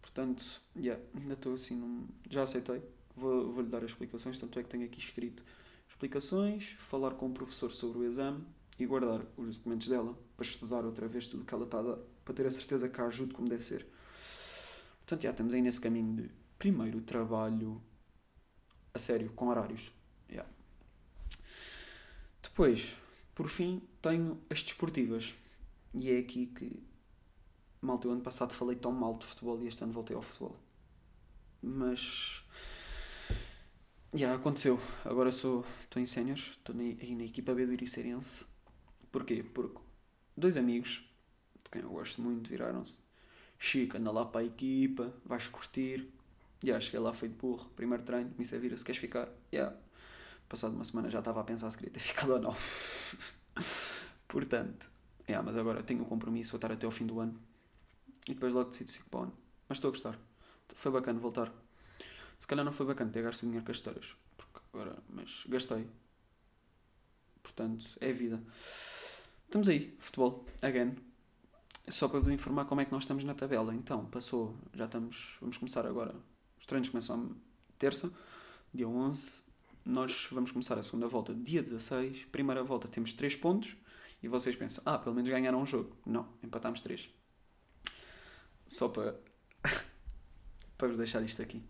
Portanto, 0.01 0.43
yeah, 0.75 1.01
ainda 1.15 1.33
estou 1.33 1.53
assim, 1.53 1.75
num... 1.75 2.07
já 2.29 2.43
aceitei. 2.43 2.81
Vou, 3.15 3.53
vou-lhe 3.53 3.69
dar 3.69 3.83
as 3.83 3.91
explicações, 3.91 4.39
tanto 4.39 4.59
é 4.59 4.63
que 4.63 4.69
tenho 4.69 4.85
aqui 4.85 4.99
escrito 4.99 5.43
explicações, 5.87 6.75
falar 6.79 7.11
com 7.11 7.27
o 7.27 7.33
professor 7.33 7.71
sobre 7.71 7.99
o 7.99 8.03
exame 8.03 8.43
e 8.79 8.85
guardar 8.85 9.21
os 9.37 9.57
documentos 9.57 9.87
dela 9.87 10.17
para 10.35 10.45
estudar 10.45 10.85
outra 10.85 11.07
vez 11.07 11.27
tudo 11.27 11.43
o 11.43 11.45
que 11.45 11.53
ela 11.53 11.65
está 11.65 11.79
a 11.79 11.83
dar, 11.83 11.97
para 12.25 12.33
ter 12.33 12.45
a 12.45 12.51
certeza 12.51 12.89
que 12.89 12.99
a 12.99 13.05
ajude 13.05 13.33
como 13.33 13.47
deve 13.47 13.63
ser. 13.63 13.85
Portanto, 14.99 15.21
já 15.21 15.31
estamos 15.31 15.53
aí 15.53 15.61
nesse 15.61 15.79
caminho 15.79 16.15
de 16.15 16.31
primeiro 16.57 17.01
trabalho 17.01 17.81
a 18.93 18.99
sério, 18.99 19.31
com 19.31 19.47
horários. 19.47 19.91
Yeah. 20.29 20.49
Depois, 22.41 22.95
por 23.33 23.49
fim, 23.49 23.81
tenho 24.01 24.39
as 24.49 24.63
desportivas. 24.63 25.33
E 25.93 26.09
é 26.09 26.19
aqui 26.19 26.47
que 26.47 26.81
Malta, 27.81 28.07
eu 28.07 28.11
ano 28.11 28.21
passado 28.21 28.53
falei 28.53 28.75
tão 28.75 28.91
mal 28.91 29.17
de 29.17 29.25
futebol 29.25 29.59
e 29.63 29.67
este 29.67 29.83
ano 29.83 29.91
voltei 29.91 30.15
ao 30.15 30.21
futebol. 30.21 30.55
Mas. 31.63 32.43
Já 34.13 34.19
yeah, 34.19 34.39
aconteceu. 34.39 34.79
Agora 35.03 35.31
sou. 35.31 35.65
Estou 35.81 35.99
em 35.99 36.05
séniores, 36.05 36.51
estou 36.51 36.75
aí 36.79 37.15
na 37.15 37.23
equipa 37.23 37.55
B 37.55 37.65
do 37.65 37.73
Iriceirense. 37.73 38.45
Porquê? 39.11 39.43
Porque 39.43 39.79
dois 40.37 40.57
amigos, 40.57 41.09
de 41.63 41.71
quem 41.71 41.81
eu 41.81 41.89
gosto 41.89 42.21
muito, 42.21 42.51
viraram-se. 42.51 42.99
Chico, 43.57 43.97
anda 43.97 44.11
lá 44.11 44.25
para 44.25 44.41
a 44.41 44.45
equipa, 44.45 45.11
vais 45.25 45.47
curtir. 45.47 46.07
Já 46.63 46.67
yeah, 46.67 46.85
cheguei 46.85 46.99
lá 46.99 47.11
feito 47.13 47.35
burro, 47.35 47.67
primeiro 47.75 48.03
treino, 48.03 48.31
me 48.37 48.45
vira 48.45 48.77
se 48.77 48.85
queres 48.85 49.01
ficar. 49.01 49.27
Yeah. 49.51 49.75
Passado 50.47 50.75
uma 50.75 50.83
semana 50.83 51.09
já 51.09 51.17
estava 51.19 51.41
a 51.41 51.43
pensar 51.43 51.71
se 51.71 51.77
queria 51.77 51.91
ter 51.91 51.99
ficado 52.01 52.33
ou 52.33 52.39
não. 52.39 52.55
Portanto, 54.27 54.91
yeah, 55.27 55.43
mas 55.43 55.57
agora 55.57 55.81
tenho 55.81 56.03
o 56.03 56.05
compromisso, 56.05 56.51
vou 56.51 56.57
estar 56.57 56.71
até 56.71 56.85
ao 56.85 56.91
fim 56.91 57.07
do 57.07 57.19
ano 57.19 57.50
e 58.27 58.33
depois 58.33 58.53
logo 58.53 58.69
decido 58.69 58.89
se 58.89 59.03
para 59.03 59.19
o 59.19 59.23
ano. 59.23 59.33
Mas 59.67 59.77
estou 59.77 59.89
a 59.89 59.91
gostar. 59.91 60.19
Foi 60.75 60.91
bacana 60.91 61.19
voltar. 61.19 61.51
Se 62.37 62.47
calhar 62.47 62.65
não 62.65 62.71
foi 62.71 62.85
bacana 62.85 63.11
ter 63.11 63.23
gasto 63.23 63.41
dinheiro 63.41 63.63
com 63.63 63.71
as 63.71 63.77
histórias. 63.77 64.15
Porque 64.37 64.59
agora, 64.73 64.97
mas 65.09 65.43
gastei. 65.47 65.87
Portanto, 67.43 67.85
é 67.99 68.11
vida. 68.11 68.41
Estamos 69.45 69.67
aí, 69.69 69.95
futebol, 69.99 70.45
again. 70.61 70.95
Só 71.87 72.07
para 72.07 72.19
vos 72.19 72.29
informar 72.29 72.65
como 72.65 72.81
é 72.81 72.85
que 72.85 72.91
nós 72.91 73.03
estamos 73.03 73.23
na 73.23 73.33
tabela. 73.33 73.73
Então, 73.75 74.05
passou, 74.05 74.55
já 74.73 74.85
estamos, 74.85 75.37
vamos 75.41 75.57
começar 75.57 75.85
agora. 75.85 76.15
Os 76.59 76.65
treinos 76.65 76.89
começam 76.89 77.35
terça, 77.77 78.11
dia 78.73 78.87
11. 78.87 79.41
Nós 79.83 80.27
vamos 80.31 80.51
começar 80.51 80.77
a 80.77 80.83
segunda 80.83 81.07
volta 81.07 81.33
dia 81.33 81.61
16. 81.61 82.25
Primeira 82.25 82.63
volta 82.63 82.87
temos 82.87 83.13
3 83.13 83.35
pontos. 83.35 83.75
E 84.23 84.27
vocês 84.27 84.55
pensam, 84.55 84.83
ah, 84.85 84.97
pelo 84.97 85.15
menos 85.15 85.29
ganharam 85.29 85.61
um 85.61 85.65
jogo. 85.65 85.95
Não, 86.05 86.27
empatámos 86.43 86.81
3. 86.81 87.20
Só 88.71 88.87
para, 88.87 89.19
para 90.77 90.87
vos 90.87 90.97
deixar 90.97 91.21
isto 91.23 91.41
aqui. 91.41 91.61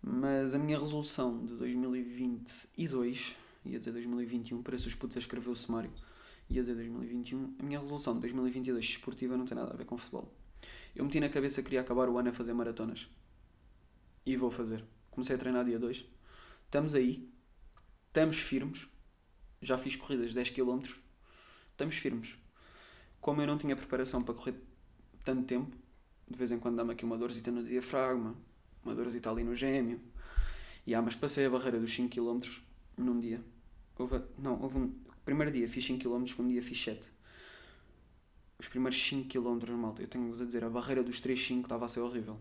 Mas 0.00 0.54
a 0.54 0.58
minha 0.60 0.78
resolução 0.78 1.44
de 1.44 1.56
2022, 1.56 3.34
ia 3.64 3.80
dizer 3.80 3.90
2021, 3.90 4.62
parece 4.62 4.86
os 4.86 4.94
putos 4.94 5.16
a 5.16 5.18
escrever 5.18 5.50
o 5.50 5.56
sumário, 5.56 5.90
ia 6.48 6.60
dizer 6.60 6.76
2021, 6.76 7.56
a 7.58 7.62
minha 7.64 7.80
resolução 7.80 8.14
de 8.14 8.20
2022 8.20 8.84
esportiva 8.84 9.36
não 9.36 9.44
tem 9.44 9.56
nada 9.56 9.74
a 9.74 9.76
ver 9.76 9.84
com 9.84 9.98
futebol. 9.98 10.32
Eu 10.94 11.04
meti 11.04 11.18
na 11.18 11.28
cabeça 11.28 11.62
que 11.62 11.64
queria 11.64 11.80
acabar 11.80 12.08
o 12.08 12.16
ano 12.16 12.28
a 12.28 12.32
fazer 12.32 12.52
maratonas. 12.52 13.08
E 14.24 14.36
vou 14.36 14.52
fazer. 14.52 14.84
Comecei 15.10 15.34
a 15.34 15.38
treinar 15.38 15.64
dia 15.64 15.80
2. 15.80 16.06
Estamos 16.66 16.94
aí. 16.94 17.28
Estamos 18.06 18.38
firmes. 18.38 18.86
Já 19.60 19.76
fiz 19.76 19.96
corridas 19.96 20.28
de 20.28 20.36
10 20.36 20.50
km. 20.50 20.78
Estamos 21.72 21.96
firmes. 21.96 22.36
Como 23.20 23.42
eu 23.42 23.48
não 23.48 23.58
tinha 23.58 23.74
preparação 23.74 24.22
para 24.22 24.32
correr 24.32 24.73
tanto 25.24 25.44
tempo, 25.44 25.76
de 26.28 26.38
vez 26.38 26.50
em 26.50 26.58
quando 26.58 26.76
dá-me 26.76 26.92
aqui 26.92 27.04
uma 27.04 27.16
dorzita 27.16 27.50
no 27.50 27.64
diafragma, 27.64 28.34
uma 28.84 28.94
dorzita 28.94 29.30
ali 29.30 29.42
no 29.42 29.54
gêmeo. 29.56 30.00
E 30.86 30.94
ah, 30.94 31.00
mas 31.00 31.16
passei 31.16 31.46
a 31.46 31.50
barreira 31.50 31.80
dos 31.80 31.92
5 31.92 32.14
km 32.14 32.40
num 32.96 33.18
dia. 33.18 33.42
Houve, 33.98 34.20
não, 34.38 34.60
houve 34.60 34.78
um. 34.78 34.94
Primeiro 35.24 35.50
dia 35.50 35.68
fiz 35.68 35.84
5 35.86 36.02
km, 36.02 36.26
segundo 36.26 36.50
dia 36.50 36.62
fiz 36.62 36.82
7. 36.82 37.10
os 38.58 38.68
primeiros 38.68 39.00
5 39.00 39.28
km, 39.28 39.72
malta, 39.72 40.02
eu 40.02 40.08
tenho-vos 40.08 40.42
a 40.42 40.44
dizer, 40.44 40.62
a 40.62 40.68
barreira 40.68 41.02
dos 41.02 41.22
3-5 41.22 41.62
estava 41.62 41.86
a 41.86 41.88
ser 41.88 42.00
horrível. 42.00 42.38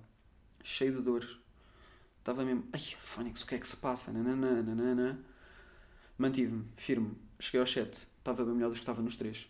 Cheio 0.61 0.93
de 0.93 1.01
dores. 1.01 1.37
Estava 2.19 2.43
mesmo, 2.43 2.65
ai, 2.71 2.79
Fónix, 2.79 3.41
o 3.41 3.47
que 3.47 3.55
é 3.55 3.57
que 3.59 3.67
se 3.67 3.77
passa? 3.77 4.11
Nananã. 4.11 5.19
Mantive-me, 6.17 6.65
firme. 6.75 7.17
Cheguei 7.39 7.59
aos 7.61 7.71
7. 7.71 8.07
Estava 8.19 8.45
bem 8.45 8.53
melhor 8.53 8.69
do 8.69 8.73
que 8.73 8.79
estava 8.79 9.01
nos 9.01 9.15
3. 9.17 9.47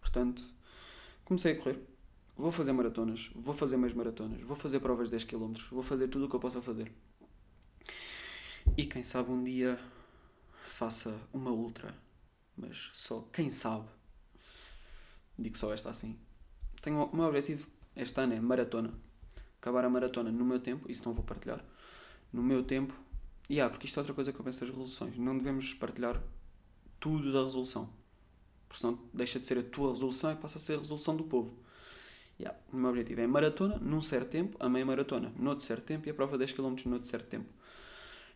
Portanto, 0.00 0.42
comecei 1.24 1.52
a 1.52 1.56
correr. 1.56 1.80
Vou 2.38 2.52
fazer 2.52 2.72
maratonas, 2.72 3.30
vou 3.34 3.52
fazer 3.52 3.76
mais 3.76 3.92
maratonas, 3.92 4.40
vou 4.42 4.56
fazer 4.56 4.78
provas 4.78 5.08
de 5.08 5.10
10 5.10 5.24
km, 5.24 5.54
vou 5.72 5.82
fazer 5.82 6.06
tudo 6.06 6.26
o 6.26 6.28
que 6.28 6.36
eu 6.36 6.40
possa 6.40 6.62
fazer. 6.62 6.92
E 8.76 8.86
quem 8.86 9.02
sabe 9.02 9.32
um 9.32 9.42
dia 9.42 9.76
faça 10.62 11.12
uma 11.32 11.50
ultra. 11.50 11.92
Mas 12.56 12.92
só 12.94 13.22
quem 13.32 13.50
sabe. 13.50 13.88
Digo 15.36 15.58
só 15.58 15.72
esta 15.72 15.90
assim. 15.90 16.16
Tenho, 16.80 17.02
o 17.02 17.16
meu 17.16 17.26
objetivo 17.26 17.66
este 17.96 18.20
ano 18.20 18.34
é 18.34 18.40
maratona. 18.40 18.94
Acabar 19.60 19.84
a 19.84 19.90
maratona 19.90 20.30
no 20.30 20.44
meu 20.44 20.60
tempo, 20.60 20.88
isso 20.88 21.04
não 21.04 21.12
vou 21.12 21.24
partilhar. 21.24 21.64
No 22.32 22.40
meu 22.40 22.62
tempo. 22.62 22.94
E 23.50 23.60
ah, 23.60 23.68
porque 23.68 23.86
isto 23.86 23.98
é 23.98 24.00
outra 24.00 24.14
coisa 24.14 24.32
que 24.32 24.38
eu 24.38 24.44
penso 24.44 24.60
das 24.60 24.68
resoluções. 24.68 25.18
Não 25.18 25.36
devemos 25.36 25.74
partilhar 25.74 26.22
tudo 27.00 27.32
da 27.32 27.42
resolução. 27.42 27.92
Porque 28.68 28.80
senão 28.80 28.96
deixa 29.12 29.40
de 29.40 29.46
ser 29.46 29.58
a 29.58 29.62
tua 29.64 29.90
resolução 29.90 30.30
e 30.30 30.36
passa 30.36 30.58
a 30.58 30.60
ser 30.60 30.74
a 30.74 30.78
resolução 30.78 31.16
do 31.16 31.24
povo. 31.24 31.66
Yeah. 32.38 32.58
O 32.72 32.76
meu 32.76 32.90
objetivo 32.90 33.20
é 33.20 33.26
maratona 33.26 33.78
num 33.78 34.00
certo 34.00 34.30
tempo, 34.30 34.56
a 34.60 34.68
meia 34.68 34.86
maratona 34.86 35.32
noutro 35.36 35.64
certo 35.64 35.84
tempo 35.84 36.06
e 36.06 36.10
a 36.10 36.14
prova 36.14 36.38
10 36.38 36.52
km 36.52 36.76
noutro 36.86 37.08
certo 37.08 37.26
tempo. 37.26 37.52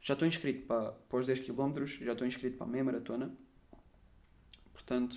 Já 0.01 0.15
estou 0.15 0.27
inscrito 0.27 0.67
para, 0.67 0.93
para 0.93 1.19
os 1.21 1.27
10 1.27 1.41
km, 1.41 1.87
já 1.87 2.13
estou 2.13 2.27
inscrito 2.27 2.57
para 2.57 2.67
a 2.67 2.71
meia 2.71 2.83
maratona. 2.83 3.33
Portanto, 4.73 5.17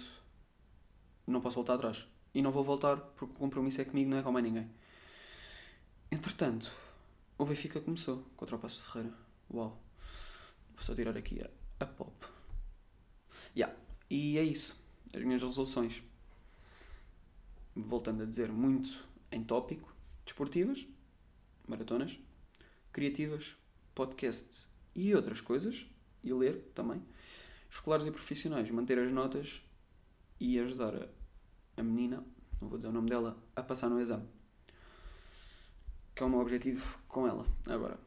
não 1.25 1.41
posso 1.41 1.55
voltar 1.55 1.73
atrás. 1.73 2.05
E 2.33 2.41
não 2.41 2.51
vou 2.51 2.63
voltar 2.63 2.97
porque 2.97 3.33
o 3.33 3.37
compromisso 3.37 3.81
é 3.81 3.85
comigo, 3.85 4.09
não 4.09 4.17
é 4.17 4.21
com 4.21 4.31
mais 4.31 4.45
ninguém. 4.45 4.69
Entretanto, 6.11 6.71
o 7.37 7.45
Benfica 7.45 7.81
começou 7.81 8.23
contra 8.37 8.55
o 8.55 8.59
Passo 8.59 8.83
de 8.83 8.91
Ferreira. 8.91 9.17
Uau. 9.51 9.81
Vou 10.75 10.83
só 10.83 10.93
tirar 10.93 11.17
aqui 11.17 11.41
a, 11.41 11.49
a 11.83 11.87
pop. 11.87 12.13
Yeah. 13.55 13.75
E 14.09 14.37
é 14.37 14.43
isso. 14.43 14.79
As 15.13 15.23
minhas 15.23 15.41
resoluções. 15.41 16.03
Voltando 17.75 18.23
a 18.23 18.25
dizer, 18.25 18.51
muito 18.51 19.07
em 19.31 19.43
tópico. 19.43 19.93
Desportivas, 20.23 20.87
maratonas, 21.67 22.19
criativas, 22.91 23.55
podcasts 23.93 24.73
e 24.95 25.13
outras 25.13 25.41
coisas. 25.41 25.85
E 26.23 26.33
ler 26.33 26.71
também. 26.73 27.03
Escolares 27.69 28.05
e 28.05 28.11
profissionais, 28.11 28.71
manter 28.71 28.97
as 28.97 29.11
notas 29.11 29.61
e 30.39 30.59
ajudar 30.59 30.95
a, 30.95 31.07
a 31.77 31.83
menina, 31.83 32.23
não 32.61 32.69
vou 32.69 32.77
dizer 32.77 32.89
o 32.89 32.91
nome 32.91 33.09
dela, 33.09 33.37
a 33.55 33.61
passar 33.61 33.89
no 33.89 33.99
exame. 33.99 34.27
Que 36.15 36.23
é 36.23 36.25
o 36.25 36.29
meu 36.29 36.39
objetivo 36.39 36.97
com 37.07 37.27
ela, 37.27 37.45
agora. 37.67 37.99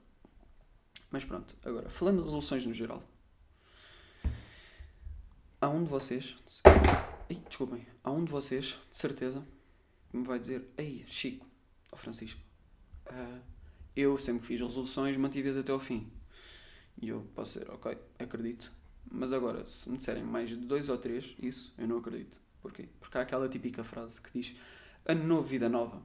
Mas 1.10 1.24
pronto, 1.24 1.54
agora, 1.62 1.88
falando 1.90 2.18
de 2.18 2.24
resoluções 2.24 2.66
no 2.66 2.72
geral. 2.72 3.02
Há 5.60 5.68
um 5.68 5.82
de 5.82 5.90
vocês. 5.90 6.36
Ai, 6.64 7.42
desculpem. 7.48 7.86
Há 8.04 8.10
um 8.10 8.24
de 8.24 8.30
vocês, 8.30 8.78
de 8.90 8.96
certeza, 8.96 9.46
me 10.12 10.24
vai 10.24 10.38
dizer: 10.38 10.68
Ei, 10.76 11.04
Chico, 11.06 11.46
ou 11.90 11.98
Francisco, 11.98 12.40
uh, 13.10 13.40
eu 13.96 14.18
sempre 14.18 14.46
fiz 14.46 14.60
resoluções, 14.60 15.16
mantive-as 15.16 15.56
até 15.56 15.72
ao 15.72 15.80
fim. 15.80 16.10
E 17.00 17.08
eu 17.08 17.26
posso 17.34 17.58
dizer: 17.58 17.70
Ok, 17.72 17.96
acredito. 18.18 18.72
Mas 19.10 19.32
agora, 19.32 19.64
se 19.66 19.90
me 19.90 19.96
disserem 19.96 20.22
mais 20.22 20.50
de 20.50 20.56
dois 20.56 20.88
ou 20.88 20.98
três, 20.98 21.34
isso 21.38 21.72
eu 21.78 21.88
não 21.88 21.98
acredito. 21.98 22.36
Porquê? 22.60 22.88
Porque 23.00 23.16
há 23.16 23.22
aquela 23.22 23.48
típica 23.48 23.84
frase 23.84 24.20
que 24.20 24.30
diz: 24.38 24.56
Ano 25.06 25.24
novo, 25.24 25.44
vida 25.44 25.68
nova. 25.68 26.02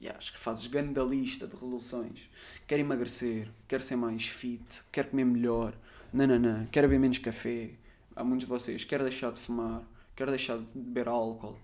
E 0.00 0.08
acho 0.08 0.32
que 0.32 0.38
fazes 0.38 0.66
grande 0.66 1.00
lista 1.00 1.46
de 1.46 1.56
resoluções. 1.56 2.28
Quero 2.66 2.80
emagrecer, 2.80 3.48
quero 3.66 3.82
ser 3.82 3.96
mais 3.96 4.26
fit, 4.26 4.82
quero 4.92 5.10
comer 5.10 5.24
melhor, 5.24 5.74
nananã, 6.12 6.66
quero 6.70 6.88
beber 6.88 7.00
menos 7.00 7.18
café. 7.18 7.74
Há 8.14 8.22
muitos 8.22 8.46
de 8.46 8.50
vocês, 8.50 8.84
quero 8.84 9.02
deixar 9.02 9.32
de 9.32 9.40
fumar, 9.40 9.82
quero 10.14 10.30
deixar 10.30 10.58
de 10.58 10.66
beber 10.74 11.08
álcool. 11.08 11.58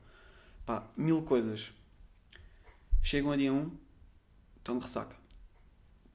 Pá, 0.70 0.88
mil 0.96 1.20
coisas. 1.22 1.72
Chegam 3.02 3.32
a 3.32 3.36
dia 3.36 3.52
1, 3.52 3.76
estão 4.58 4.78
de 4.78 4.84
ressaca. 4.84 5.16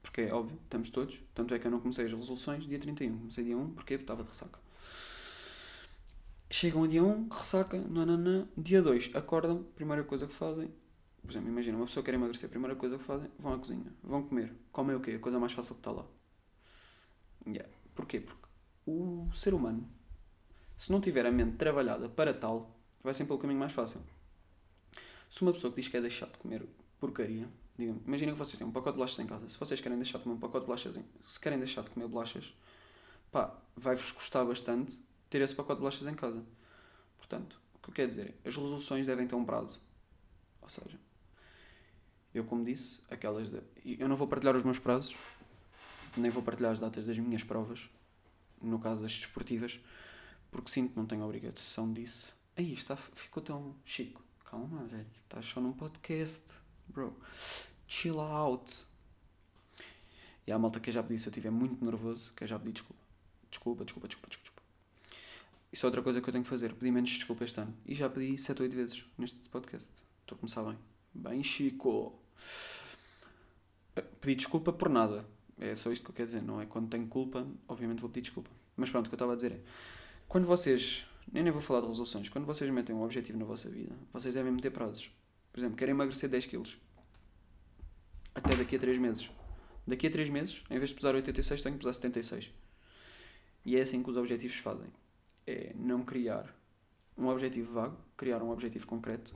Porque 0.00 0.22
é 0.22 0.32
óbvio, 0.32 0.58
estamos 0.64 0.88
todos. 0.88 1.22
Tanto 1.34 1.52
é 1.52 1.58
que 1.58 1.66
eu 1.66 1.70
não 1.70 1.78
comecei 1.78 2.06
as 2.06 2.12
resoluções 2.14 2.64
dia 2.64 2.78
31. 2.78 3.18
Comecei 3.18 3.44
dia 3.44 3.54
1 3.54 3.74
porque 3.74 3.92
estava 3.92 4.22
de 4.22 4.30
ressaca. 4.30 4.58
Chegam 6.48 6.84
a 6.84 6.86
dia 6.86 7.04
1, 7.04 7.28
ressaca, 7.28 7.78
nananã. 7.78 8.48
Dia 8.56 8.80
2, 8.80 9.10
acordam, 9.14 9.62
primeira 9.74 10.02
coisa 10.02 10.26
que 10.26 10.32
fazem. 10.32 10.72
Por 11.20 11.30
exemplo, 11.30 11.50
imagina, 11.50 11.76
uma 11.76 11.84
pessoa 11.84 12.02
quer 12.02 12.14
emagrecer, 12.14 12.46
a 12.46 12.50
primeira 12.50 12.74
coisa 12.74 12.96
que 12.96 13.04
fazem, 13.04 13.30
vão 13.38 13.52
à 13.52 13.58
cozinha, 13.58 13.92
vão 14.02 14.22
comer. 14.22 14.54
Comem 14.72 14.96
o 14.96 15.00
quê? 15.00 15.10
A 15.10 15.18
coisa 15.18 15.38
mais 15.38 15.52
fácil 15.52 15.74
que 15.74 15.80
está 15.80 15.92
lá. 15.92 16.06
Yeah. 17.46 17.70
Porquê? 17.94 18.20
Porque 18.20 18.48
o 18.86 19.28
ser 19.34 19.52
humano, 19.52 19.86
se 20.74 20.90
não 20.90 20.98
tiver 20.98 21.26
a 21.26 21.30
mente 21.30 21.58
trabalhada 21.58 22.08
para 22.08 22.32
tal, 22.32 22.74
vai 23.04 23.12
sempre 23.12 23.28
pelo 23.28 23.40
caminho 23.40 23.60
mais 23.60 23.74
fácil. 23.74 24.00
Se 25.36 25.42
uma 25.42 25.52
pessoa 25.52 25.70
que 25.70 25.76
diz 25.76 25.84
que 25.88 25.92
quer 25.92 26.00
deixar 26.00 26.24
de 26.30 26.38
comer 26.38 26.66
porcaria, 26.98 27.46
digam 27.76 28.00
imaginem 28.06 28.32
que 28.32 28.38
vocês 28.38 28.56
têm 28.56 28.66
um 28.66 28.72
pacote 28.72 28.92
de 28.92 28.96
bolachas 28.96 29.18
em 29.18 29.26
casa. 29.26 29.46
Se 29.50 29.58
vocês 29.58 29.78
querem 29.82 29.98
deixar 29.98 30.16
de 30.16 30.24
comer 30.24 30.36
um 30.36 30.40
pacote 30.40 30.60
de 30.60 30.66
bolachas, 30.66 30.98
se 31.24 31.38
querem 31.38 31.58
deixar 31.58 31.82
de 31.82 31.90
comer 31.90 32.08
bolachas, 32.08 32.54
pá, 33.30 33.54
vai-vos 33.76 34.12
custar 34.12 34.46
bastante 34.46 34.98
ter 35.28 35.42
esse 35.42 35.54
pacote 35.54 35.74
de 35.74 35.80
bolachas 35.80 36.06
em 36.06 36.14
casa. 36.14 36.42
Portanto, 37.18 37.60
o 37.74 37.78
que 37.80 37.90
eu 37.90 37.94
quero 37.94 38.08
dizer 38.08 38.34
é, 38.42 38.48
as 38.48 38.56
resoluções 38.56 39.06
devem 39.06 39.26
ter 39.26 39.34
um 39.34 39.44
prazo. 39.44 39.78
Ou 40.62 40.70
seja, 40.70 40.98
eu 42.32 42.42
como 42.42 42.64
disse, 42.64 43.02
aquelas 43.10 43.50
de, 43.50 43.60
eu 43.84 44.08
não 44.08 44.16
vou 44.16 44.26
partilhar 44.26 44.56
os 44.56 44.62
meus 44.62 44.78
prazos, 44.78 45.14
nem 46.16 46.30
vou 46.30 46.42
partilhar 46.42 46.72
as 46.72 46.80
datas 46.80 47.04
das 47.04 47.18
minhas 47.18 47.44
provas, 47.44 47.90
no 48.62 48.78
caso 48.78 49.02
das 49.02 49.12
desportivas, 49.12 49.78
porque 50.50 50.70
sinto 50.70 50.94
que 50.94 50.96
não 50.96 51.04
tenho 51.04 51.22
a 51.22 51.26
obrigação 51.26 51.92
disso. 51.92 52.34
Aí 52.56 52.72
está, 52.72 52.96
ficou 52.96 53.42
tão 53.42 53.76
chico. 53.84 54.24
Calma, 54.56 54.84
velho, 54.84 55.06
estás 55.22 55.44
só 55.44 55.60
num 55.60 55.74
podcast, 55.74 56.54
bro. 56.88 57.14
Chill 57.86 58.18
out. 58.18 58.86
E 60.46 60.50
a 60.50 60.58
malta 60.58 60.80
que 60.80 60.88
eu 60.88 60.94
já 60.94 61.02
pedi, 61.02 61.18
se 61.18 61.28
eu 61.28 61.30
estiver 61.30 61.50
muito 61.50 61.84
nervoso, 61.84 62.32
que 62.34 62.42
eu 62.42 62.48
já 62.48 62.58
pedi 62.58 62.72
desculpa. 62.72 63.02
Desculpa, 63.50 63.84
desculpa, 63.84 64.08
desculpa, 64.08 64.28
desculpa. 64.30 64.62
Isso 65.70 65.84
é 65.84 65.86
outra 65.88 66.00
coisa 66.00 66.22
que 66.22 66.28
eu 66.30 66.32
tenho 66.32 66.42
que 66.42 66.48
fazer, 66.48 66.72
pedir 66.72 66.90
menos 66.90 67.10
desculpa 67.10 67.44
este 67.44 67.60
ano. 67.60 67.76
E 67.84 67.94
já 67.94 68.08
pedi 68.08 68.38
7 68.38 68.62
ou 68.62 68.64
8 68.64 68.74
vezes 68.74 69.04
neste 69.18 69.38
podcast. 69.50 69.92
Estou 70.22 70.36
a 70.36 70.38
começar 70.38 70.62
bem. 70.62 70.78
Bem, 71.12 71.42
Chico. 71.42 72.18
Pedi 74.22 74.36
desculpa 74.36 74.72
por 74.72 74.88
nada. 74.88 75.28
É 75.58 75.74
só 75.74 75.92
isto 75.92 76.02
que 76.02 76.12
eu 76.12 76.14
quero 76.14 76.28
dizer. 76.28 76.40
Não 76.40 76.62
é 76.62 76.64
quando 76.64 76.88
tenho 76.88 77.06
culpa, 77.08 77.46
obviamente 77.68 78.00
vou 78.00 78.08
pedir 78.08 78.22
desculpa. 78.22 78.50
Mas 78.74 78.88
pronto, 78.88 79.08
o 79.08 79.10
que 79.10 79.14
eu 79.14 79.18
estava 79.18 79.34
a 79.34 79.36
dizer 79.36 79.52
é. 79.52 79.60
Quando 80.28 80.46
vocês. 80.46 81.06
Nem 81.32 81.50
vou 81.50 81.60
falar 81.60 81.80
de 81.80 81.88
resoluções. 81.88 82.28
Quando 82.28 82.44
vocês 82.44 82.70
metem 82.70 82.94
um 82.94 83.02
objetivo 83.02 83.38
na 83.38 83.44
vossa 83.44 83.68
vida, 83.68 83.94
vocês 84.12 84.34
devem 84.34 84.52
meter 84.52 84.70
prazos. 84.70 85.10
Por 85.52 85.58
exemplo, 85.58 85.76
querem 85.76 85.92
emagrecer 85.92 86.28
10 86.28 86.46
quilos. 86.46 86.78
Até 88.34 88.54
daqui 88.54 88.76
a 88.76 88.78
3 88.78 88.98
meses. 88.98 89.30
Daqui 89.86 90.06
a 90.06 90.10
3 90.10 90.30
meses, 90.30 90.62
em 90.70 90.78
vez 90.78 90.90
de 90.90 90.96
pesar 90.96 91.14
86, 91.14 91.62
tenho 91.62 91.74
que 91.74 91.80
pesar 91.80 91.94
76. 91.94 92.52
E 93.64 93.76
é 93.76 93.80
assim 93.80 94.02
que 94.02 94.10
os 94.10 94.16
objetivos 94.16 94.56
fazem. 94.58 94.88
É 95.46 95.72
não 95.74 96.04
criar 96.04 96.54
um 97.18 97.26
objetivo 97.26 97.72
vago, 97.72 97.98
criar 98.16 98.42
um 98.42 98.50
objetivo 98.50 98.86
concreto 98.86 99.34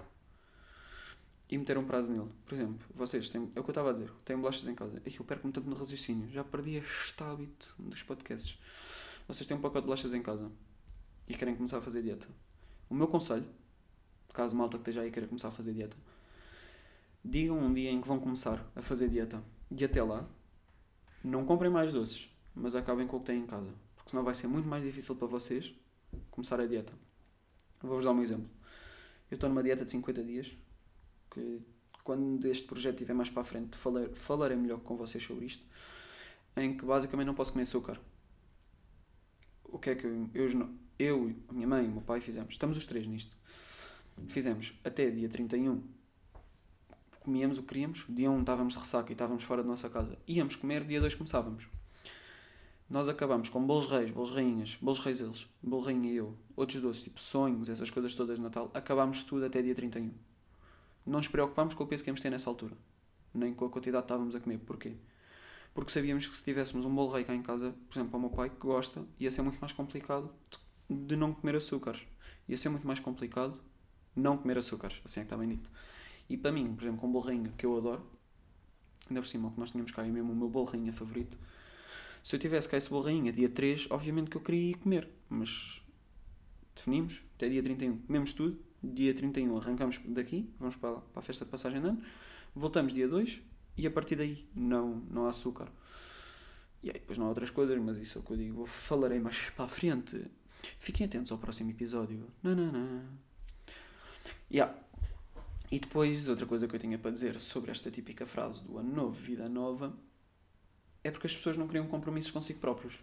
e 1.49 1.59
meter 1.59 1.77
um 1.77 1.85
prazo 1.85 2.13
nele. 2.13 2.31
Por 2.45 2.55
exemplo, 2.55 2.87
vocês 2.95 3.31
têm, 3.31 3.51
é 3.57 3.61
o 3.61 3.65
que 3.65 3.71
eu 3.71 3.73
estava 3.73 3.91
a 3.91 3.93
dizer, 3.93 4.11
têm 4.25 4.37
bolachas 4.37 4.67
em 4.67 4.75
casa. 4.75 5.03
Eu 5.05 5.25
perco-me 5.25 5.53
tanto 5.53 5.69
no 5.69 5.75
raciocínio, 5.75 6.31
já 6.31 6.45
perdi 6.45 6.77
este 6.77 7.23
hábito 7.23 7.75
dos 7.79 8.03
podcasts. 8.03 8.59
Vocês 9.27 9.47
têm 9.47 9.57
um 9.57 9.61
pacote 9.61 9.83
de 9.83 9.87
bolachas 9.87 10.15
em 10.15 10.23
casa 10.23 10.51
e 11.29 11.35
querem 11.35 11.55
começar 11.55 11.79
a 11.79 11.81
fazer 11.81 12.03
dieta. 12.03 12.29
O 12.89 12.95
meu 12.95 13.09
conselho, 13.09 13.47
caso 14.33 14.57
malta 14.57 14.77
que 14.77 14.83
esteja 14.83 15.03
aí 15.03 15.11
queira 15.11 15.29
começar 15.29 15.49
a 15.49 15.53
fazer 15.53 15.73
dieta, 15.73 15.97
digam 17.25 17.59
um 17.59 17.73
dia 17.73 17.91
em 17.91 18.01
que 18.01 18.09
vão 18.09 18.19
começar 18.19 18.65
a 18.75 18.83
fazer 18.83 19.09
dieta 19.09 19.43
e 19.71 19.85
até 19.85 20.03
lá, 20.03 20.29
não 21.23 21.45
comprem 21.45 21.71
mais 21.71 21.93
doces, 21.93 22.29
mas 22.55 22.75
acabem 22.75 23.07
com 23.07 23.17
o 23.17 23.21
que 23.21 23.27
têm 23.27 23.43
em 23.43 23.47
casa. 23.47 23.73
Porque 23.95 24.11
senão 24.11 24.25
vai 24.25 24.35
ser 24.35 24.49
muito 24.49 24.69
mais 24.69 24.83
difícil 24.83 25.15
para 25.17 25.27
vocês 25.27 25.75
começar 26.31 26.61
a 26.61 26.67
dieta. 26.67 26.93
Vou-vos 27.83 28.05
dar 28.05 28.13
um 28.13 28.23
exemplo. 28.23 28.49
Eu 29.31 29.37
estou 29.37 29.49
numa 29.49 29.63
dieta 29.63 29.85
de 29.85 29.91
50 29.91 30.25
dias, 30.25 30.57
que 31.31 31.61
quando 32.03 32.45
este 32.47 32.67
projeto 32.67 32.95
estiver 32.95 33.15
mais 33.15 33.31
para 33.31 33.43
a 33.43 33.45
frente, 33.45 33.77
falar, 33.77 34.09
falarei 34.15 34.57
melhor 34.57 34.81
com 34.81 34.97
vocês 34.97 35.23
sobre 35.23 35.47
isto, 35.47 35.65
em 36.57 36.77
que 36.77 36.85
basicamente 36.85 37.27
não 37.27 37.35
posso 37.35 37.53
comer 37.53 37.63
açúcar. 37.63 38.01
O 39.71 39.79
que 39.79 39.91
é 39.91 39.95
que 39.95 40.07
eu, 40.07 40.29
eu, 40.35 40.71
eu 40.99 41.35
a 41.49 41.53
minha 41.53 41.67
mãe 41.67 41.85
e 41.85 41.89
o 41.89 41.93
meu 41.93 42.03
pai 42.03 42.21
fizemos? 42.21 42.53
Estamos 42.53 42.77
os 42.77 42.87
três 42.87 43.07
nisto. 43.07 43.37
Fizemos 44.29 44.79
até 44.85 45.11
dia 45.11 45.29
31 45.29 45.83
comíamos 47.21 47.59
o 47.59 47.63
que 47.63 47.69
queríamos. 47.69 48.05
Dia 48.09 48.31
1 48.31 48.41
estávamos 48.41 48.75
de 48.75 48.81
ressaca 48.81 49.11
e 49.11 49.13
estávamos 49.13 49.45
fora 49.45 49.63
da 49.63 49.69
nossa 49.69 49.89
casa. 49.89 50.19
Íamos 50.27 50.57
comer, 50.57 50.85
dia 50.85 51.01
2 51.01 51.15
começávamos. 51.15 51.69
Nós 52.89 53.09
acabamos 53.09 53.49
com 53.49 53.65
bolos 53.65 53.89
reis, 53.89 54.11
bolos 54.11 54.33
rainhas, 54.33 54.77
bolos 54.83 54.99
reis 54.99 55.21
eles, 55.21 55.47
bolo 55.63 55.85
rainha 55.85 56.11
e 56.11 56.17
eu, 56.17 56.37
outros 56.57 56.81
doces, 56.81 57.05
tipo 57.05 57.21
sonhos, 57.21 57.69
essas 57.69 57.89
coisas 57.89 58.13
todas 58.17 58.37
de 58.37 58.43
Natal. 58.43 58.69
Acabámos 58.75 59.23
tudo 59.23 59.45
até 59.45 59.63
dia 59.63 59.75
31. 59.77 60.11
Não 61.07 61.19
nos 61.19 61.29
preocupámos 61.29 61.75
com 61.75 61.85
o 61.85 61.87
peso 61.87 62.03
que 62.03 62.11
íamos 62.11 62.21
ter 62.21 62.31
nessa 62.31 62.51
altura. 62.51 62.77
Nem 63.33 63.55
com 63.55 63.65
a 63.65 63.71
quantidade 63.71 64.03
que 64.03 64.07
estávamos 64.07 64.35
a 64.35 64.41
comer. 64.41 64.59
Porquê? 64.59 64.97
Porque 65.75 65.93
sabíamos 65.93 66.27
que 66.27 66.35
se 66.35 66.43
tivéssemos 66.43 66.85
um 66.85 66.95
bolo 66.95 67.13
rei 67.13 67.25
cá 67.25 67.35
em 67.35 67.43
casa, 67.43 67.75
por 67.89 67.95
exemplo, 67.95 68.11
para 68.11 68.19
o 68.19 68.21
meu 68.21 68.31
pai 68.31 68.51
que 68.51 68.57
gosta, 68.57 69.05
ia 69.19 69.31
ser 69.31 69.43
muito 69.43 69.59
mais 69.61 69.73
complicado 69.73 70.33
de 70.89 71.17
não 71.17 71.33
comer 71.33 71.57
açúcares. 71.57 72.07
Ia 72.49 72.57
ser 72.57 72.69
muito 72.69 72.87
mais 72.87 72.99
complicado 72.99 73.61
não 74.15 74.37
comer 74.37 74.59
açúcares, 74.59 75.01
assim 75.05 75.21
é 75.21 75.23
que 75.23 75.27
está 75.27 75.37
bem 75.37 75.49
dito. 75.49 75.71
E 76.29 76.37
para 76.37 76.51
mim, 76.51 76.75
por 76.75 76.83
exemplo, 76.83 77.01
com 77.01 77.11
bolo 77.11 77.25
rainha, 77.25 77.53
que 77.57 77.65
eu 77.65 77.77
adoro, 77.77 78.05
ainda 79.09 79.21
por 79.21 79.27
cima, 79.27 79.49
o 79.49 79.53
que 79.53 79.61
nós 79.61 79.71
tínhamos 79.71 79.93
cá 79.93 80.05
é 80.05 80.11
mesmo 80.11 80.33
o 80.33 80.37
meu 80.37 80.49
bolo 80.49 80.67
favorito. 80.93 81.37
Se 82.23 82.37
eu 82.37 82.41
tivesse 82.41 82.69
cá 82.69 82.77
esse 82.77 82.91
bolo 82.91 83.33
dia 83.33 83.49
3, 83.49 83.89
obviamente 83.91 84.31
que 84.31 84.37
eu 84.37 84.41
queria 84.41 84.71
ir 84.71 84.75
comer, 84.75 85.09
mas 85.29 85.81
definimos, 86.75 87.23
até 87.37 87.49
dia 87.49 87.63
31, 87.63 87.99
comemos 87.99 88.33
tudo, 88.33 88.59
dia 88.83 89.15
31 89.15 89.57
arrancamos 89.57 90.01
daqui, 90.07 90.53
vamos 90.59 90.77
para, 90.77 90.97
para 90.97 91.21
a 91.21 91.23
festa 91.23 91.45
de 91.45 91.51
passagem 91.51 91.81
de 91.81 91.89
ano, 91.89 92.03
voltamos 92.55 92.93
dia 92.93 93.09
2 93.09 93.41
e 93.77 93.87
a 93.87 93.91
partir 93.91 94.17
daí 94.17 94.49
não, 94.55 94.97
não 95.11 95.27
há 95.27 95.31
açúcar. 95.31 95.69
E 96.83 96.89
aí 96.89 96.99
depois 96.99 97.19
não 97.19 97.27
há 97.27 97.29
outras 97.29 97.51
coisas, 97.51 97.79
mas 97.79 97.99
isso 97.99 98.19
é 98.19 98.21
o 98.21 98.25
que 98.25 98.33
eu 98.33 98.37
digo, 98.37 98.67
falarei 98.67 99.21
mais 99.21 99.51
para 99.51 99.67
a 99.67 99.69
frente. 99.69 100.25
Fiquem 100.79 101.07
atentos 101.07 101.33
ao 101.33 101.39
próximo 101.39 101.71
episódio. 101.71 102.27
Não. 102.43 103.09
Yeah. 104.51 104.77
E 105.71 105.79
depois, 105.79 106.27
outra 106.27 106.47
coisa 106.47 106.67
que 106.67 106.75
eu 106.75 106.81
tinha 106.81 106.99
para 106.99 107.13
dizer 107.13 107.39
sobre 107.39 107.71
esta 107.71 107.91
típica 107.91 108.27
frase 108.27 108.65
do 108.65 108.77
ano 108.79 108.93
novo, 108.93 109.13
vida 109.13 109.49
nova, 109.49 109.97
é 111.05 111.11
porque 111.11 111.29
as 111.29 111.35
pessoas 111.35 111.57
não 111.57 111.69
criam 111.69 111.87
compromissos 111.87 112.33
consigo 112.33 112.59
próprios. 112.59 112.99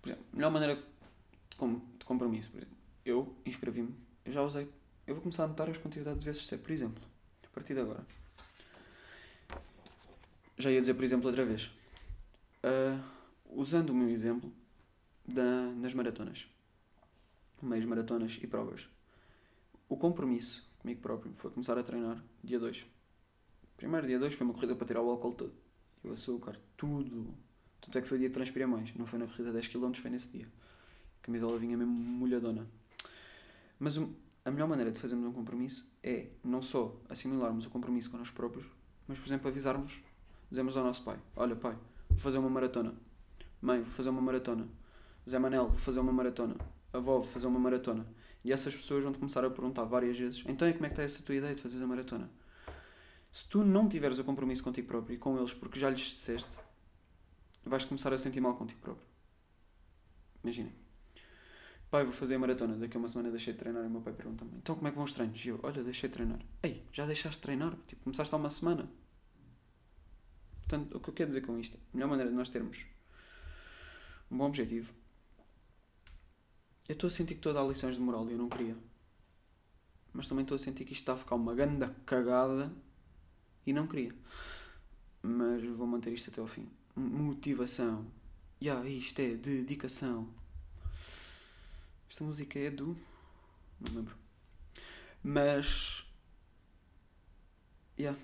Por 0.00 0.08
exemplo, 0.08 0.26
a 0.32 0.36
melhor 0.36 0.50
maneira 0.50 0.76
de 0.76 2.04
compromisso, 2.04 2.50
por 2.50 2.58
exemplo, 2.58 2.76
eu 3.04 3.36
inscrevi-me, 3.46 3.94
eu 4.24 4.32
já 4.32 4.42
usei, 4.42 4.68
eu 5.06 5.14
vou 5.14 5.22
começar 5.22 5.44
a 5.44 5.46
anotar 5.46 5.70
as 5.70 5.78
quantidades 5.78 6.18
de 6.18 6.24
vezes 6.24 6.44
ser, 6.44 6.58
por 6.58 6.72
exemplo, 6.72 7.02
a 7.44 7.48
partir 7.54 7.74
de 7.74 7.80
agora. 7.80 8.04
Já 10.58 10.70
ia 10.70 10.80
dizer, 10.80 10.94
por 10.94 11.04
exemplo, 11.04 11.26
outra 11.26 11.44
vez. 11.44 11.66
Uh, 12.64 13.02
usando 13.46 13.90
o 13.90 13.94
meu 13.94 14.08
exemplo 14.08 14.52
da, 15.26 15.66
nas 15.76 15.94
maratonas, 15.94 16.46
meias 17.60 17.84
maratonas 17.84 18.38
e 18.42 18.46
provas. 18.46 18.88
O 19.88 19.96
compromisso 19.96 20.68
comigo 20.78 21.00
próprio 21.00 21.32
foi 21.34 21.50
começar 21.50 21.78
a 21.78 21.82
treinar 21.82 22.22
dia 22.42 22.58
2. 22.58 22.86
Primeiro 23.76 24.06
dia 24.06 24.18
2 24.18 24.34
foi 24.34 24.46
uma 24.46 24.54
corrida 24.54 24.74
para 24.74 24.86
tirar 24.86 25.02
o 25.02 25.10
álcool 25.10 25.34
todo. 25.34 25.52
E 26.04 26.08
o 26.08 26.12
açúcar, 26.12 26.58
tudo. 26.76 27.34
Tanto 27.80 27.98
é 27.98 28.00
que 28.00 28.08
foi 28.08 28.16
o 28.16 28.20
dia 28.20 28.28
que 28.28 28.34
transpirei 28.34 28.66
mais. 28.66 28.94
Não 28.94 29.06
foi 29.06 29.18
na 29.18 29.26
corrida 29.26 29.52
10 29.52 29.68
km, 29.68 29.92
foi 29.94 30.10
nesse 30.10 30.30
dia. 30.30 30.46
A 31.20 31.24
camisola 31.26 31.58
vinha 31.58 31.76
mesmo 31.76 31.92
molhadona. 31.92 32.66
Mas 33.78 33.98
a 34.44 34.50
melhor 34.50 34.68
maneira 34.68 34.90
de 34.90 35.00
fazermos 35.00 35.26
um 35.26 35.32
compromisso 35.32 35.92
é 36.02 36.28
não 36.42 36.62
só 36.62 37.00
assimilarmos 37.08 37.66
o 37.66 37.70
compromisso 37.70 38.10
com 38.10 38.16
nós 38.16 38.30
próprios, 38.30 38.66
mas, 39.06 39.18
por 39.18 39.26
exemplo, 39.26 39.48
avisarmos, 39.48 40.00
dizemos 40.52 40.76
ao 40.76 40.84
nosso 40.84 41.02
pai: 41.02 41.18
Olha, 41.34 41.56
pai, 41.56 41.76
vou 42.10 42.18
fazer 42.18 42.38
uma 42.38 42.50
maratona. 42.50 42.94
Mãe, 43.60 43.80
vou 43.80 43.90
fazer 43.90 44.10
uma 44.10 44.20
maratona. 44.20 44.68
Zé 45.28 45.38
Manel, 45.38 45.68
vou 45.68 45.78
fazer 45.78 46.00
uma 46.00 46.12
maratona. 46.12 46.56
Avó, 46.92 47.14
vou 47.14 47.22
fazer 47.22 47.46
uma 47.46 47.58
maratona. 47.58 48.06
E 48.44 48.52
essas 48.52 48.74
pessoas 48.74 49.02
vão-te 49.02 49.18
começar 49.18 49.44
a 49.44 49.50
perguntar 49.50 49.84
várias 49.84 50.18
vezes: 50.18 50.44
Então, 50.46 50.68
e 50.68 50.74
como 50.74 50.84
é 50.84 50.88
que 50.88 50.92
está 50.92 51.02
essa 51.02 51.22
tua 51.22 51.34
ideia 51.34 51.54
de 51.54 51.62
fazer 51.62 51.82
a 51.82 51.86
maratona? 51.86 52.30
Se 53.32 53.48
tu 53.48 53.64
não 53.64 53.88
tiveres 53.88 54.18
o 54.18 54.24
compromisso 54.24 54.62
contigo 54.62 54.86
próprio 54.86 55.14
e 55.14 55.18
com 55.18 55.38
eles 55.38 55.54
porque 55.54 55.80
já 55.80 55.88
lhes 55.88 56.00
disseste, 56.00 56.58
vais 57.64 57.86
começar 57.86 58.12
a 58.12 58.18
sentir 58.18 58.40
mal 58.40 58.54
contigo 58.54 58.80
próprio. 58.80 59.06
Imaginem. 60.44 60.74
Pai, 61.90 62.04
vou 62.04 62.12
fazer 62.12 62.34
a 62.34 62.38
maratona. 62.38 62.76
Daqui 62.76 62.96
a 62.96 63.00
uma 63.00 63.08
semana 63.08 63.30
deixei 63.30 63.54
de 63.54 63.58
treinar 63.58 63.84
e 63.84 63.86
o 63.86 63.90
meu 63.90 64.02
pai 64.02 64.12
pergunta-me: 64.12 64.50
Então, 64.58 64.74
como 64.74 64.86
é 64.86 64.90
que 64.90 64.96
vão 64.96 65.04
os 65.04 65.14
treinos? 65.14 65.42
E 65.42 65.48
eu: 65.48 65.60
Olha, 65.62 65.82
deixei 65.82 66.10
de 66.10 66.14
treinar. 66.14 66.40
Ei, 66.62 66.86
já 66.92 67.06
deixaste 67.06 67.38
de 67.38 67.42
treinar? 67.42 67.74
Tipo, 67.86 68.02
começaste 68.04 68.34
há 68.34 68.36
uma 68.36 68.50
semana. 68.50 68.90
Portanto, 70.66 70.96
o 70.96 71.00
que 71.00 71.10
eu 71.10 71.14
quero 71.14 71.30
dizer 71.30 71.42
com 71.42 71.58
isto? 71.58 71.76
A 71.76 71.96
melhor 71.96 72.08
maneira 72.08 72.30
de 72.30 72.36
nós 72.36 72.48
termos 72.48 72.86
um 74.30 74.38
bom 74.38 74.46
objetivo 74.46 74.92
eu 76.88 76.94
estou 76.94 77.06
a 77.06 77.10
sentir 77.10 77.34
que 77.34 77.38
estou 77.38 77.50
a 77.50 77.54
dar 77.54 77.66
lições 77.66 77.94
de 77.94 78.02
moral 78.02 78.28
e 78.28 78.32
eu 78.32 78.38
não 78.38 78.48
queria. 78.48 78.76
Mas 80.12 80.28
também 80.28 80.42
estou 80.42 80.56
a 80.56 80.58
sentir 80.58 80.84
que 80.84 80.92
isto 80.92 81.02
está 81.02 81.14
a 81.14 81.16
ficar 81.16 81.36
uma 81.36 81.54
grande 81.54 81.88
cagada 82.04 82.72
e 83.64 83.72
não 83.72 83.86
queria. 83.86 84.14
Mas 85.22 85.64
vou 85.64 85.86
manter 85.86 86.12
isto 86.12 86.28
até 86.28 86.40
ao 86.40 86.46
fim. 86.46 86.68
Motivação. 86.94 88.04
Ya, 88.62 88.74
yeah, 88.74 88.90
isto 88.90 89.18
é 89.20 89.34
dedicação. 89.34 90.28
Esta 92.10 92.24
música 92.24 92.58
é 92.58 92.70
do. 92.70 92.96
Não 93.80 93.94
lembro. 93.94 94.16
Mas. 95.22 96.04
Yeah. 97.98 98.20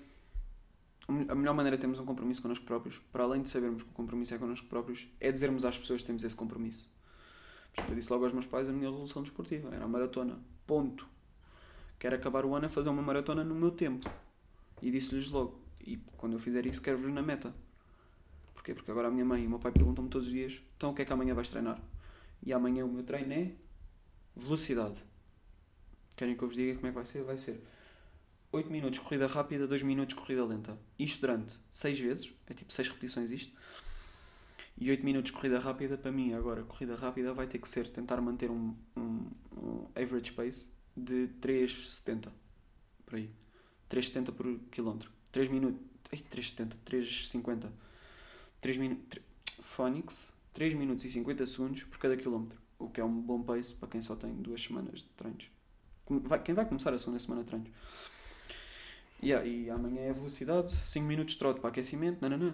A 1.27 1.33
melhor 1.33 1.55
maneira 1.55 1.75
de 1.75 1.81
termos 1.81 1.97
um 1.97 2.05
compromisso 2.05 2.39
connosco 2.39 2.63
próprios, 2.65 2.99
para 3.11 3.23
além 3.23 3.41
de 3.41 3.49
sabermos 3.49 3.81
que 3.81 3.89
o 3.89 3.93
compromisso 3.93 4.35
é 4.35 4.37
connosco 4.37 4.67
próprios, 4.67 5.07
é 5.19 5.31
dizermos 5.31 5.65
às 5.65 5.77
pessoas 5.77 6.01
que 6.01 6.07
temos 6.07 6.23
esse 6.23 6.35
compromisso. 6.35 6.95
Eu 7.87 7.95
disse 7.95 8.11
logo 8.11 8.25
aos 8.25 8.33
meus 8.33 8.45
pais 8.45 8.69
a 8.69 8.71
minha 8.71 8.87
resolução 8.87 9.23
desportiva. 9.23 9.73
Era 9.73 9.85
a 9.85 9.87
maratona. 9.87 10.39
Ponto. 10.67 11.07
Quero 11.97 12.15
acabar 12.15 12.45
o 12.45 12.53
ano 12.53 12.67
a 12.67 12.69
fazer 12.69 12.89
uma 12.89 13.01
maratona 13.01 13.43
no 13.43 13.55
meu 13.55 13.71
tempo. 13.71 14.07
E 14.83 14.91
disse-lhes 14.91 15.31
logo. 15.31 15.59
E 15.79 15.97
quando 16.15 16.33
eu 16.33 16.39
fizer 16.39 16.65
isso, 16.67 16.81
quero-vos 16.81 17.11
na 17.11 17.23
meta. 17.23 17.53
Porquê? 18.53 18.75
Porque 18.75 18.91
agora 18.91 19.07
a 19.07 19.11
minha 19.11 19.25
mãe 19.25 19.43
e 19.43 19.47
o 19.47 19.49
meu 19.49 19.59
pai 19.59 19.71
perguntam-me 19.71 20.09
todos 20.09 20.27
os 20.27 20.33
dias: 20.33 20.61
então 20.77 20.91
o 20.91 20.93
que 20.93 21.01
é 21.01 21.05
que 21.05 21.13
amanhã 21.13 21.33
vais 21.33 21.49
treinar? 21.49 21.81
E 22.45 22.53
amanhã 22.53 22.85
o 22.85 22.87
meu 22.87 23.03
treino 23.03 23.33
é 23.33 23.51
velocidade. 24.35 25.03
Querem 26.15 26.35
que 26.35 26.43
eu 26.43 26.47
vos 26.47 26.55
diga 26.55 26.75
como 26.75 26.87
é 26.87 26.89
que 26.91 26.95
vai 26.95 27.05
ser? 27.05 27.23
Vai 27.23 27.37
ser 27.37 27.63
8 28.51 28.71
minutos 28.71 28.99
corrida 28.99 29.27
rápida, 29.27 29.67
2 29.67 29.83
minutos 29.83 30.15
corrida 30.15 30.43
lenta. 30.43 30.77
Isto 30.97 31.21
durante 31.21 31.57
6 31.71 31.99
vezes, 31.99 32.33
é 32.47 32.53
tipo 32.53 32.71
6 32.73 32.87
repetições 32.87 33.31
isto. 33.31 33.55
E 34.77 34.89
8 34.89 35.03
minutos 35.03 35.31
corrida 35.31 35.59
rápida, 35.59 35.97
para 35.97 36.11
mim, 36.11 36.33
agora, 36.33 36.63
corrida 36.63 36.95
rápida 36.95 37.33
vai 37.33 37.45
ter 37.45 37.59
que 37.59 37.69
ser 37.69 37.91
tentar 37.91 38.19
manter 38.21 38.49
um, 38.49 38.75
um, 38.95 39.29
um 39.55 39.87
average 39.95 40.31
pace 40.31 40.71
de 40.95 41.27
3,70 41.41 42.29
por 43.05 43.15
aí. 43.15 43.29
3,70 43.89 44.31
por 44.31 44.59
quilómetro. 44.71 45.11
3 45.31 45.49
minutos. 45.49 45.81
Ai, 46.11 46.19
3,70, 46.19 46.73
3,50. 46.85 47.69
3 48.61 48.77
minutos. 48.77 49.19
Phonics, 49.59 50.31
3 50.53 50.73
minutos 50.73 51.05
e 51.05 51.11
50 51.11 51.45
segundos 51.45 51.83
por 51.83 51.99
cada 51.99 52.17
quilómetro. 52.17 52.59
O 52.79 52.89
que 52.89 53.01
é 53.01 53.03
um 53.03 53.21
bom 53.21 53.43
pace 53.43 53.75
para 53.75 53.89
quem 53.89 54.01
só 54.01 54.15
tem 54.15 54.33
duas 54.35 54.63
semanas 54.63 55.01
de 55.01 55.07
treinos. 55.07 55.51
Quem 56.43 56.55
vai 56.55 56.65
começar 56.65 56.93
a 56.93 56.97
segunda 56.97 57.19
semana 57.19 57.43
de 57.43 57.47
treinos. 57.49 57.69
Yeah, 59.21 59.45
e 59.45 59.69
amanhã 59.69 60.01
é 60.01 60.13
velocidade, 60.13 60.71
5 60.71 61.05
minutos 61.05 61.33
de 61.33 61.39
trote 61.39 61.59
para 61.59 61.69
aquecimento, 61.69 62.19
não, 62.21 62.29
não, 62.29 62.37
não. 62.37 62.53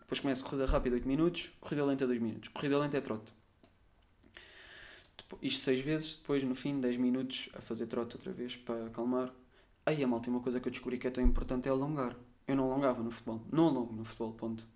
Depois 0.00 0.20
começa 0.20 0.42
corrida 0.42 0.66
rápida 0.66 0.94
8 0.94 1.06
minutos, 1.06 1.50
corrida 1.60 1.84
lenta 1.84 2.06
2 2.06 2.20
minutos. 2.20 2.48
Corrida 2.48 2.78
lenta 2.78 2.96
é 2.96 3.00
trote. 3.00 3.32
Isto 5.42 5.60
6 5.62 5.80
vezes, 5.80 6.14
depois 6.14 6.44
no 6.44 6.54
fim 6.54 6.80
10 6.80 6.96
minutos 6.96 7.48
a 7.54 7.60
fazer 7.60 7.86
trote 7.86 8.16
outra 8.16 8.32
vez 8.32 8.54
para 8.56 8.86
acalmar. 8.86 9.32
Aí 9.84 10.02
a 10.02 10.06
malta, 10.06 10.30
uma 10.30 10.40
coisa 10.40 10.60
que 10.60 10.68
eu 10.68 10.70
descobri 10.70 10.96
que 10.96 11.06
é 11.06 11.10
tão 11.10 11.22
importante 11.22 11.68
é 11.68 11.70
alongar. 11.70 12.16
Eu 12.46 12.54
não 12.54 12.70
alongava 12.70 13.02
no 13.02 13.10
futebol. 13.10 13.42
Não 13.52 13.66
alongo 13.66 13.92
no 13.92 14.04
futebol, 14.04 14.32
ponto. 14.32 14.66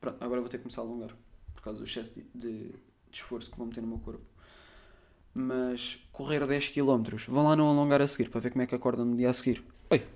Pronto, 0.00 0.22
agora 0.22 0.40
vou 0.40 0.48
ter 0.48 0.58
que 0.58 0.62
começar 0.62 0.82
a 0.82 0.84
alongar. 0.84 1.10
Por 1.52 1.62
causa 1.62 1.80
do 1.80 1.84
excesso 1.84 2.14
de, 2.14 2.22
de, 2.34 2.68
de 2.68 2.76
esforço 3.10 3.50
que 3.50 3.58
vou 3.58 3.66
meter 3.66 3.80
no 3.80 3.88
meu 3.88 3.98
corpo. 3.98 4.24
Mas 5.34 5.98
correr 6.12 6.46
10 6.46 6.68
km, 6.68 7.16
vão 7.26 7.44
lá 7.44 7.56
não 7.56 7.68
alongar 7.68 8.00
a 8.00 8.06
seguir 8.06 8.30
para 8.30 8.40
ver 8.40 8.50
como 8.50 8.62
é 8.62 8.66
que 8.66 8.74
acorda 8.74 9.04
no 9.04 9.16
dia 9.16 9.30
a 9.30 9.32
seguir. 9.32 9.64
Oi, 9.90 10.06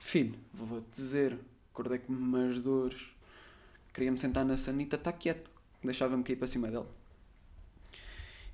filho, 0.00 0.36
vou-te 0.52 0.90
dizer, 0.90 1.38
acordei 1.72 1.98
com 1.98 2.12
umas 2.12 2.58
dores 2.60 3.14
Queria-me 3.92 4.18
sentar 4.18 4.44
na 4.44 4.56
sanita, 4.56 4.96
está 4.96 5.12
quieto. 5.12 5.50
Deixava-me 5.82 6.22
cair 6.22 6.36
para 6.36 6.46
cima 6.46 6.70
dela. 6.70 6.88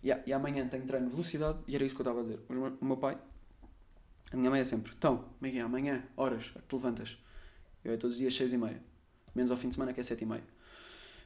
Yeah, 0.02 0.22
e 0.26 0.32
amanhã 0.32 0.66
tenho 0.68 0.86
treino 0.86 1.06
de 1.06 1.12
velocidade 1.12 1.58
e 1.66 1.74
era 1.74 1.84
isso 1.84 1.94
que 1.94 2.00
eu 2.00 2.04
estava 2.04 2.20
a 2.20 2.22
dizer. 2.22 2.40
O 2.80 2.84
meu 2.84 2.96
pai, 2.96 3.18
a 4.32 4.36
minha 4.36 4.50
mãe 4.50 4.60
é 4.60 4.64
sempre: 4.64 4.92
Então, 4.96 5.24
Miguel, 5.40 5.66
amanhã, 5.66 6.04
horas, 6.16 6.52
é 6.54 6.60
que 6.60 6.66
te 6.68 6.74
levantas. 6.74 7.18
Eu 7.84 7.92
é 7.92 7.96
todos 7.96 8.14
os 8.16 8.18
dias 8.18 8.34
6 8.34 8.52
e 8.52 8.58
meia. 8.58 8.82
Menos 9.34 9.50
ao 9.50 9.56
fim 9.56 9.68
de 9.68 9.74
semana 9.74 9.92
que 9.92 10.00
é 10.00 10.02
7 10.02 10.22
e 10.22 10.26
meia. 10.26 10.44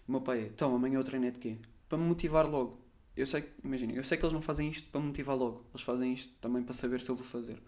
O 0.09 0.13
meu 0.13 0.21
pai 0.23 0.41
é: 0.41 0.47
Então, 0.47 0.75
amanhã 0.75 0.99
eu 0.99 1.05
treino 1.05 1.27
é 1.27 1.31
de 1.31 1.39
quê? 1.39 1.59
Para 1.89 1.99
me 1.99 2.05
motivar 2.05 2.49
logo. 2.49 2.81
Eu 3.17 3.27
sei, 3.27 3.45
imagina, 3.63 3.93
eu 3.93 4.03
sei 4.03 4.17
que 4.17 4.25
eles 4.25 4.33
não 4.33 4.41
fazem 4.41 4.71
isto 4.71 4.89
para 4.91 5.01
me 5.01 5.09
motivar 5.09 5.37
logo. 5.37 5.65
Eles 5.73 5.83
fazem 5.83 6.13
isto 6.13 6.35
também 6.41 6.63
para 6.63 6.73
saber 6.73 7.01
se 7.01 7.11
eu 7.11 7.17
vou 7.17 7.25
fazer. 7.25 7.61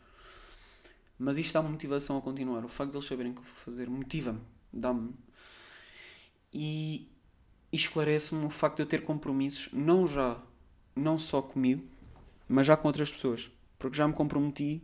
Mas 1.23 1.39
isto 1.39 1.55
dá-me 1.55 1.69
motivação 1.69 2.19
a 2.19 2.21
continuar. 2.21 2.65
O 2.65 2.69
facto 2.69 2.91
de 2.91 2.97
eles 2.97 3.07
saberem 3.07 3.33
que 3.33 3.39
eu 3.39 3.45
vou 3.45 3.55
fazer 3.55 3.89
motiva-me. 3.89 4.41
Dá-me 4.73 5.15
e 6.53 7.09
esclarece-me 7.73 8.45
o 8.45 8.51
facto 8.51 8.79
de 8.79 8.83
eu 8.83 8.87
ter 8.87 9.05
compromissos, 9.05 9.73
não 9.73 10.05
já, 10.05 10.43
não 10.97 11.17
só 11.21 11.41
comigo, 11.41 11.87
mas 12.49 12.67
já 12.67 12.77
com 12.77 12.89
outras 12.89 13.13
pessoas. 13.13 13.53
Porque 13.79 13.97
já 13.97 14.09
me 14.09 14.13
comprometi 14.15 14.83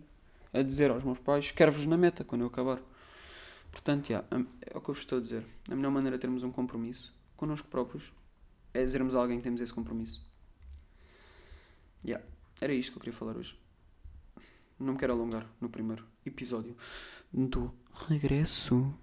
a 0.52 0.62
dizer 0.62 0.92
aos 0.92 1.02
meus 1.02 1.18
pais: 1.18 1.50
quero-vos 1.50 1.86
na 1.86 1.96
meta 1.96 2.22
quando 2.22 2.42
eu 2.42 2.46
acabar. 2.46 2.80
Portanto, 3.72 4.10
yeah, 4.10 4.24
é 4.60 4.78
o 4.78 4.80
que 4.80 4.90
eu 4.90 4.94
vos 4.94 5.00
estou 5.00 5.18
a 5.18 5.20
dizer. 5.20 5.44
A 5.68 5.74
melhor 5.74 5.90
maneira 5.90 6.16
de 6.16 6.20
termos 6.20 6.44
um 6.44 6.52
compromisso 6.52 7.12
connosco 7.36 7.66
próprios 7.66 8.12
é 8.72 8.84
dizermos 8.84 9.16
a 9.16 9.18
alguém 9.18 9.38
que 9.38 9.42
temos 9.42 9.60
esse 9.60 9.74
compromisso. 9.74 10.24
Yeah. 12.04 12.24
Era 12.60 12.72
isto 12.72 12.92
que 12.92 12.98
eu 12.98 13.00
queria 13.00 13.18
falar 13.18 13.36
hoje. 13.36 13.58
Não 14.78 14.92
me 14.92 14.98
quero 14.98 15.12
alongar 15.12 15.46
no 15.60 15.68
primeiro 15.68 16.04
episódio 16.24 16.76
do 17.32 17.72
regresso. 18.08 18.94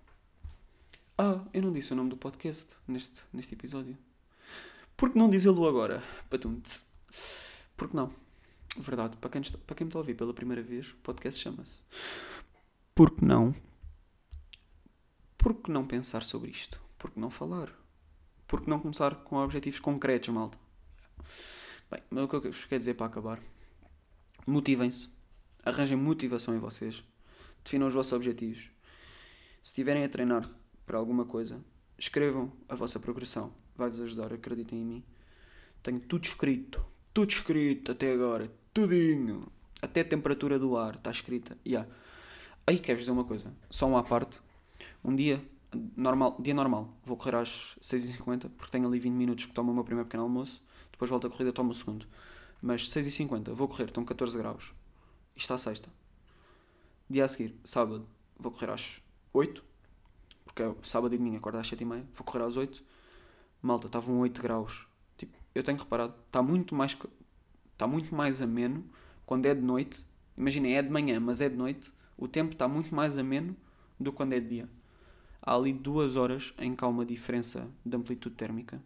Ah, 1.18 1.44
eu 1.54 1.62
não 1.62 1.74
disse 1.74 1.94
o 1.94 1.96
nome 1.96 2.10
do 2.10 2.18
podcast 2.18 2.76
neste, 2.88 3.22
neste 3.32 3.54
episódio. 3.54 3.98
Por 4.96 5.12
que 5.12 5.18
não 5.18 5.30
dizê-lo 5.30 5.68
agora? 5.68 6.04
Patum. 6.30 6.62
Por 7.76 7.90
que 7.90 7.96
não? 7.96 8.14
Verdade, 8.78 9.16
para 9.18 9.30
quem, 9.30 9.42
está, 9.42 9.58
para 9.58 9.76
quem 9.76 9.86
me 9.86 9.90
está 9.90 10.00
a 10.00 10.02
ouvir 10.02 10.16
pela 10.16 10.34
primeira 10.34 10.62
vez, 10.62 10.92
o 10.92 10.96
podcast 10.98 11.42
chama-se 11.42 11.84
Por 12.94 13.12
que 13.12 13.24
não? 13.24 13.56
Por 15.38 15.54
que 15.54 15.72
não 15.72 15.86
pensar 15.86 16.24
sobre 16.24 16.50
isto? 16.50 16.82
Por 16.98 17.12
que 17.12 17.20
não 17.20 17.30
falar? 17.30 17.70
Por 18.48 18.62
que 18.62 18.70
não 18.70 18.80
começar 18.80 19.16
com 19.24 19.38
objetivos 19.38 19.80
concretos, 19.80 20.30
malta? 20.30 20.58
Bem, 21.90 22.02
o 22.24 22.28
que 22.28 22.36
eu 22.36 22.42
vos 22.42 22.66
quero 22.66 22.80
dizer 22.80 22.96
para 22.96 23.06
acabar? 23.06 23.40
Motivem-se. 24.46 25.15
Arranjem 25.66 25.98
motivação 25.98 26.56
em 26.56 26.60
vocês. 26.60 27.04
Definam 27.64 27.88
os 27.88 27.94
vossos 27.94 28.14
objetivos. 28.14 28.70
Se 29.64 29.72
estiverem 29.72 30.04
a 30.04 30.10
treinar 30.10 30.48
para 30.86 31.00
alguma 31.00 31.26
coisa, 31.26 31.60
escrevam 31.98 32.54
a 32.70 32.76
vossa 32.76 33.00
progressão. 33.00 33.52
Vai-vos 33.76 34.00
ajudar, 34.00 34.32
acreditem 34.32 34.80
em 34.80 34.86
mim. 34.86 35.04
Tenho 35.82 36.00
tudo 36.00 36.24
escrito. 36.24 36.86
Tudo 37.12 37.32
escrito 37.32 37.92
até 37.92 38.14
agora. 38.14 38.52
Tudinho. 38.72 39.52
Até 39.82 40.02
a 40.02 40.06
temperatura 40.06 40.60
do 40.60 40.78
ar 40.78 40.96
está 40.96 41.10
escrita. 41.10 41.58
Yeah. 41.66 41.90
Aí 42.68 42.78
quero-vos 42.78 43.02
dizer 43.02 43.12
uma 43.12 43.26
coisa. 43.26 43.52
Só 43.70 43.88
uma 43.88 44.00
à 44.00 44.04
parte. 44.04 44.40
Um 45.04 45.16
dia 45.16 45.44
normal, 45.96 46.38
dia 46.40 46.54
normal, 46.54 46.94
vou 47.04 47.18
correr 47.18 47.36
às 47.36 47.78
6h50, 47.82 48.50
porque 48.58 48.72
tenho 48.72 48.88
ali 48.88 49.00
20 49.00 49.14
minutos 49.14 49.46
que 49.46 49.54
tomo 49.54 49.72
o 49.72 49.76
meu 49.76 49.84
primeiro 49.84 50.08
pequeno 50.08 50.24
almoço, 50.24 50.62
depois 50.92 51.10
volto 51.10 51.28
a 51.28 51.30
corrida, 51.30 51.52
tomo 51.52 51.72
o 51.72 51.74
segundo. 51.74 52.06
Mas 52.62 52.90
6h50, 52.90 53.52
vou 53.54 53.68
correr, 53.68 53.86
estão 53.86 54.04
14 54.06 54.38
graus. 54.38 54.74
Isto 55.36 55.54
está 55.54 55.58
sexta. 55.58 55.90
Dia 57.10 57.26
a 57.26 57.28
seguir, 57.28 57.60
sábado, 57.64 58.08
vou 58.38 58.52
correr 58.52 58.72
às 58.72 59.02
8, 59.34 59.64
porque 60.44 60.64
é 60.64 60.76
sábado 60.82 61.14
e 61.14 61.18
domingo, 61.18 61.38
acordo 61.38 61.58
às 61.58 61.70
7h30, 61.70 62.06
vou 62.14 62.26
correr 62.26 62.44
às 62.44 62.58
8. 62.58 62.84
Malta, 63.62 63.88
estavam 63.88 64.20
8 64.20 64.42
graus. 64.42 64.88
Tipo, 65.18 65.38
eu 65.54 65.64
tenho 65.64 65.78
reparado, 65.78 66.16
está 66.26 66.42
muito 66.42 66.74
mais 66.74 66.98
está 67.72 67.86
muito 67.86 68.16
mais 68.16 68.42
ameno 68.42 68.90
quando 69.26 69.46
é 69.46 69.54
de 69.54 69.62
noite. 69.62 70.06
Imaginem, 70.38 70.78
é 70.78 70.82
de 70.82 70.90
manhã, 70.90 71.20
mas 71.20 71.42
é 71.42 71.50
de 71.50 71.56
noite. 71.56 71.92
O 72.18 72.28
tempo 72.28 72.54
está 72.54 72.68
muito 72.68 72.96
mais 72.96 73.18
ameno 73.18 73.56
do 74.00 74.12
que 74.12 74.18
quando 74.18 74.34
é 74.34 74.40
de 74.40 74.48
dia 74.48 74.70
há 75.46 75.54
ali 75.54 75.72
duas 75.72 76.16
horas 76.16 76.54
em 76.58 76.76
que 76.76 76.84
há 76.84 76.88
uma 76.88 77.06
diferença 77.06 77.70
de 77.86 77.96
amplitude 77.96 78.36
térmica. 78.36 78.82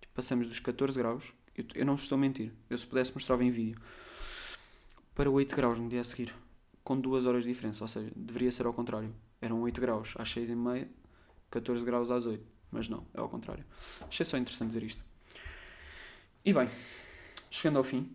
Tipo, 0.00 0.14
passamos 0.14 0.46
dos 0.46 0.60
14 0.60 0.98
graus, 0.98 1.32
eu, 1.56 1.64
eu, 1.74 1.86
não 1.86 1.94
estou 1.94 2.16
a 2.16 2.20
mentir, 2.20 2.52
eu 2.68 2.76
se 2.76 2.86
pudesse 2.86 3.14
mostrava 3.14 3.42
em 3.42 3.50
vídeo, 3.50 3.80
para 5.18 5.28
8 5.28 5.56
graus 5.56 5.76
no 5.80 5.88
dia 5.88 6.00
a 6.00 6.04
seguir, 6.04 6.32
com 6.84 6.96
duas 7.00 7.26
horas 7.26 7.42
de 7.42 7.48
diferença, 7.48 7.82
ou 7.82 7.88
seja, 7.88 8.08
deveria 8.14 8.52
ser 8.52 8.66
ao 8.66 8.72
contrário. 8.72 9.12
Eram 9.40 9.60
8 9.62 9.80
graus 9.80 10.14
às 10.16 10.30
6 10.30 10.48
e 10.48 10.54
meia, 10.54 10.88
14 11.50 11.84
graus 11.84 12.12
às 12.12 12.24
8, 12.24 12.46
mas 12.70 12.88
não, 12.88 13.04
é 13.12 13.18
ao 13.18 13.28
contrário. 13.28 13.64
Achei 14.02 14.24
só 14.24 14.38
interessante 14.38 14.68
dizer 14.68 14.84
isto. 14.84 15.04
E 16.44 16.54
bem, 16.54 16.70
chegando 17.50 17.78
ao 17.78 17.82
fim, 17.82 18.08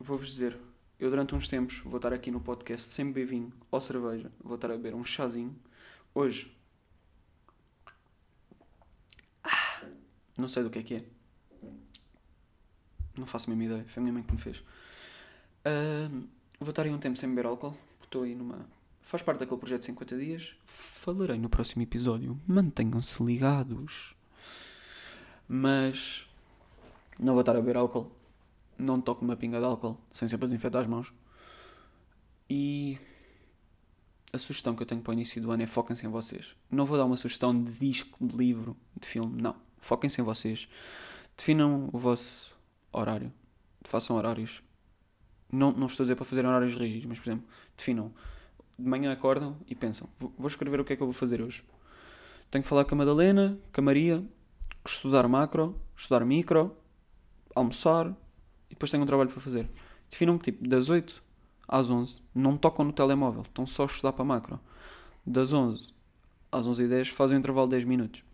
vou-vos 0.00 0.26
dizer, 0.26 0.58
eu 0.98 1.10
durante 1.10 1.32
uns 1.32 1.46
tempos 1.46 1.78
vou 1.84 1.98
estar 1.98 2.12
aqui 2.12 2.32
no 2.32 2.40
podcast 2.40 2.88
sem 2.88 3.06
beber 3.06 3.26
vinho 3.26 3.52
ou 3.70 3.80
cerveja, 3.80 4.32
vou 4.42 4.56
estar 4.56 4.72
a 4.72 4.76
beber 4.76 4.96
um 4.96 5.04
chazinho. 5.04 5.56
Hoje 6.12 6.52
Não 10.36 10.48
sei 10.48 10.64
do 10.64 10.70
que 10.70 10.78
é 10.80 10.82
que 10.82 10.94
é. 10.94 11.04
Não 13.16 13.26
faço 13.26 13.48
a 13.48 13.54
mesma 13.54 13.74
ideia. 13.74 13.88
Foi 13.88 14.00
a 14.00 14.02
minha 14.02 14.12
mãe 14.12 14.22
que 14.22 14.32
me 14.32 14.40
fez. 14.40 14.62
Vou 16.58 16.70
estar 16.70 16.82
aí 16.82 16.90
um 16.90 16.98
tempo 16.98 17.18
sem 17.18 17.28
beber 17.28 17.46
álcool. 17.46 17.76
Estou 18.02 18.22
aí 18.22 18.34
numa. 18.34 18.66
Faz 19.00 19.22
parte 19.22 19.40
daquele 19.40 19.58
projeto 19.58 19.80
de 19.80 19.86
50 19.86 20.16
dias. 20.16 20.54
Falarei 20.64 21.38
no 21.38 21.48
próximo 21.48 21.82
episódio. 21.82 22.40
Mantenham-se 22.46 23.22
ligados. 23.22 24.14
Mas. 25.48 26.28
Não 27.18 27.32
vou 27.32 27.40
estar 27.40 27.52
a 27.52 27.60
beber 27.60 27.76
álcool. 27.76 28.10
Não 28.78 29.00
toco 29.00 29.24
uma 29.24 29.36
pinga 29.36 29.58
de 29.58 29.64
álcool. 29.64 29.98
Sem 30.12 30.28
sempre 30.28 30.46
desinfetar 30.46 30.82
as 30.82 30.88
mãos. 30.88 31.12
E. 32.48 32.98
A 34.32 34.38
sugestão 34.38 34.74
que 34.74 34.82
eu 34.82 34.86
tenho 34.86 35.02
para 35.02 35.10
o 35.10 35.14
início 35.14 35.42
do 35.42 35.50
ano 35.50 35.62
é 35.62 35.66
foquem-se 35.66 36.06
em 36.06 36.08
vocês. 36.08 36.56
Não 36.70 36.86
vou 36.86 36.96
dar 36.96 37.04
uma 37.04 37.16
sugestão 37.16 37.52
de 37.62 37.70
disco, 37.72 38.16
de 38.24 38.34
livro, 38.36 38.76
de 38.98 39.06
filme. 39.06 39.42
Não 39.42 39.54
Foquem-se 39.82 40.20
em 40.20 40.24
vocês. 40.24 40.68
Definam 41.36 41.90
o 41.92 41.98
vosso 41.98 42.56
horário. 42.92 43.32
Façam 43.82 44.16
horários. 44.16 44.62
Não, 45.52 45.70
não 45.70 45.86
estou 45.86 46.02
a 46.02 46.04
dizer 46.04 46.16
para 46.16 46.24
fazer 46.24 46.44
horários 46.44 46.74
rígidos, 46.74 47.06
mas, 47.06 47.20
por 47.20 47.28
exemplo, 47.28 47.46
definam. 47.76 48.12
De 48.78 48.88
manhã 48.88 49.12
acordam 49.12 49.56
e 49.68 49.74
pensam: 49.74 50.08
vou 50.18 50.48
escrever 50.48 50.80
o 50.80 50.84
que 50.84 50.94
é 50.94 50.96
que 50.96 51.02
eu 51.02 51.06
vou 51.06 51.12
fazer 51.12 51.42
hoje. 51.42 51.62
Tenho 52.50 52.62
que 52.62 52.68
falar 52.68 52.84
com 52.84 52.94
a 52.94 52.98
Madalena, 52.98 53.58
com 53.72 53.80
a 53.80 53.84
Maria, 53.84 54.24
estudar 54.84 55.28
macro, 55.28 55.78
estudar 55.96 56.24
micro, 56.24 56.76
almoçar 57.54 58.08
e 58.68 58.74
depois 58.74 58.90
tenho 58.90 59.02
um 59.02 59.06
trabalho 59.06 59.30
para 59.30 59.40
fazer. 59.40 59.68
Definam 60.10 60.36
que 60.38 60.50
tipo, 60.50 60.66
das 60.66 60.88
8 60.88 61.22
às 61.68 61.90
11 61.90 62.20
não 62.34 62.56
tocam 62.56 62.84
no 62.84 62.92
telemóvel, 62.92 63.42
estão 63.42 63.66
só 63.66 63.84
a 63.84 63.86
estudar 63.86 64.12
para 64.12 64.24
macro. 64.24 64.60
Das 65.24 65.52
11 65.52 65.94
às 66.50 66.66
11 66.66 66.82
e 66.82 66.88
10 66.88 67.08
fazem 67.08 67.36
um 67.36 67.40
intervalo 67.40 67.66
de 67.66 67.72
10 67.72 67.84
minutos. 67.84 68.24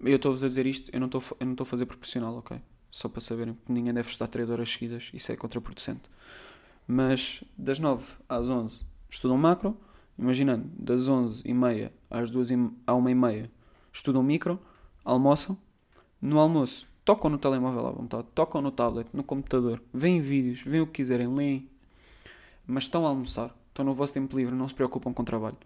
Eu 0.00 0.16
estou-vos 0.16 0.44
a 0.44 0.46
dizer 0.46 0.66
isto, 0.66 0.90
eu 0.92 1.00
não 1.00 1.06
estou 1.06 1.22
a 1.60 1.64
fazer 1.64 1.86
proporcional, 1.86 2.36
ok? 2.36 2.60
Só 2.90 3.08
para 3.08 3.20
saberem 3.20 3.54
que 3.54 3.72
ninguém 3.72 3.92
deve 3.92 4.08
estar 4.08 4.26
3 4.26 4.50
horas 4.50 4.70
seguidas, 4.70 5.10
isso 5.12 5.30
é 5.30 5.36
contraproducente. 5.36 6.10
Mas 6.86 7.44
das 7.56 7.78
9 7.78 8.04
às 8.28 8.48
11 8.48 8.84
estudam 9.10 9.36
macro, 9.36 9.76
imaginando, 10.18 10.70
das 10.78 11.08
11 11.08 11.42
e 11.46 11.52
meia 11.52 11.92
às 12.10 12.30
2 12.30 12.50
e, 12.50 12.54
à 12.86 12.94
1 12.94 13.08
e 13.08 13.14
meia 13.14 13.50
estudam 13.92 14.22
micro, 14.22 14.58
almoçam, 15.04 15.56
no 16.20 16.38
almoço 16.38 16.86
tocam 17.04 17.30
no 17.30 17.38
telemóvel 17.38 17.86
à 17.86 17.90
vontade, 17.90 18.28
tocam 18.34 18.60
no 18.60 18.70
tablet, 18.70 19.08
no 19.14 19.24
computador, 19.24 19.82
veem 19.94 20.20
vídeos, 20.20 20.60
veem 20.60 20.82
o 20.82 20.86
que 20.86 20.94
quiserem, 20.94 21.26
leem, 21.26 21.68
mas 22.66 22.84
estão 22.84 23.06
a 23.06 23.08
almoçar, 23.08 23.56
estão 23.68 23.82
no 23.82 23.94
vosso 23.94 24.12
tempo 24.12 24.36
livre, 24.36 24.54
não 24.54 24.68
se 24.68 24.74
preocupam 24.74 25.14
com 25.14 25.22
o 25.22 25.24
trabalho. 25.24 25.56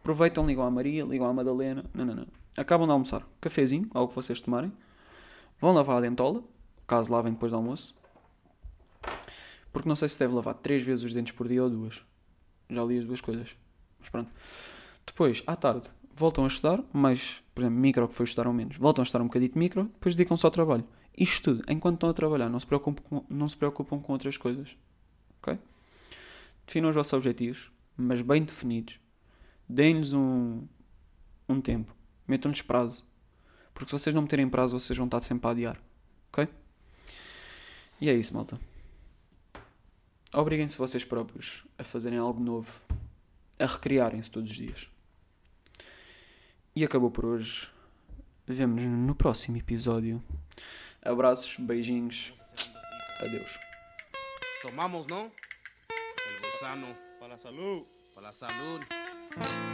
Aproveitam, 0.00 0.46
ligam 0.46 0.64
à 0.64 0.70
Maria, 0.70 1.04
ligam 1.04 1.26
à 1.26 1.32
Madalena, 1.32 1.84
não, 1.92 2.04
não, 2.04 2.14
não 2.14 2.26
acabam 2.56 2.86
de 2.86 2.92
almoçar, 2.92 3.26
cafezinho, 3.40 3.90
algo 3.92 4.10
que 4.10 4.14
vocês 4.14 4.40
tomarem, 4.40 4.72
vão 5.60 5.72
lavar 5.72 5.98
a 5.98 6.00
dentola, 6.00 6.42
caso 6.86 7.12
lavem 7.12 7.32
depois 7.32 7.50
do 7.52 7.56
almoço, 7.56 7.94
porque 9.72 9.88
não 9.88 9.96
sei 9.96 10.08
se 10.08 10.18
deve 10.18 10.34
lavar 10.34 10.54
três 10.54 10.82
vezes 10.82 11.04
os 11.04 11.12
dentes 11.12 11.32
por 11.32 11.48
dia 11.48 11.62
ou 11.62 11.70
duas. 11.70 12.04
Já 12.70 12.84
li 12.84 12.98
as 12.98 13.04
duas 13.04 13.20
coisas. 13.20 13.56
Mas 13.98 14.08
pronto. 14.08 14.30
Depois, 15.04 15.42
à 15.46 15.56
tarde, 15.56 15.88
voltam 16.14 16.44
a 16.44 16.46
estudar, 16.46 16.82
mais, 16.92 17.42
por 17.54 17.62
exemplo, 17.62 17.78
micro 17.78 18.08
que 18.08 18.14
foi 18.14 18.24
estudar 18.24 18.46
ao 18.46 18.52
menos, 18.52 18.76
voltam 18.76 19.02
a 19.02 19.04
estudar 19.04 19.22
um 19.22 19.26
bocadinho 19.26 19.52
de 19.52 19.58
micro, 19.58 19.84
depois 19.84 20.14
dedicam-se 20.14 20.44
ao 20.46 20.50
trabalho. 20.50 20.84
Isto 21.16 21.56
tudo, 21.56 21.72
enquanto 21.72 21.94
estão 21.94 22.10
a 22.10 22.12
trabalhar, 22.12 22.48
não 22.48 22.58
se 22.58 22.66
preocupam 22.66 23.02
com, 23.02 23.24
não 23.28 23.46
se 23.48 23.56
preocupam 23.56 24.00
com 24.00 24.12
outras 24.12 24.36
coisas. 24.36 24.76
Ok? 25.42 25.58
Definam 26.66 26.88
os 26.88 26.94
vossos 26.94 27.12
objetivos, 27.12 27.70
mas 27.96 28.22
bem 28.22 28.42
definidos. 28.42 28.98
Deem-lhes 29.68 30.12
um, 30.12 30.66
um 31.48 31.60
tempo. 31.60 31.94
Metam-lhes 32.26 32.62
prazo. 32.62 33.04
Porque 33.72 33.90
se 33.90 33.98
vocês 33.98 34.14
não 34.14 34.22
meterem 34.22 34.48
prazo, 34.48 34.78
vocês 34.78 34.96
vão 34.96 35.06
estar 35.06 35.20
sempre 35.20 35.48
a 35.48 35.50
adiar. 35.50 35.80
Ok? 36.32 36.48
E 38.04 38.10
é 38.10 38.12
isso, 38.12 38.34
malta. 38.34 38.60
Obriguem-se 40.30 40.76
vocês 40.76 41.02
próprios 41.02 41.64
a 41.78 41.82
fazerem 41.82 42.18
algo 42.18 42.38
novo. 42.38 42.70
A 43.58 43.64
recriarem-se 43.64 44.30
todos 44.30 44.50
os 44.50 44.56
dias. 44.58 44.90
E 46.76 46.84
acabou 46.84 47.10
por 47.10 47.24
hoje. 47.24 47.70
Vemo-nos 48.46 48.84
no 48.84 49.14
próximo 49.14 49.56
episódio. 49.56 50.22
Abraços, 51.00 51.56
beijinhos. 51.58 52.34
Adeus. 53.20 53.58
Tomamos, 54.60 55.06
não? 55.06 55.32
El. 56.60 56.94
Para. 57.18 57.38
Para. 58.14 59.54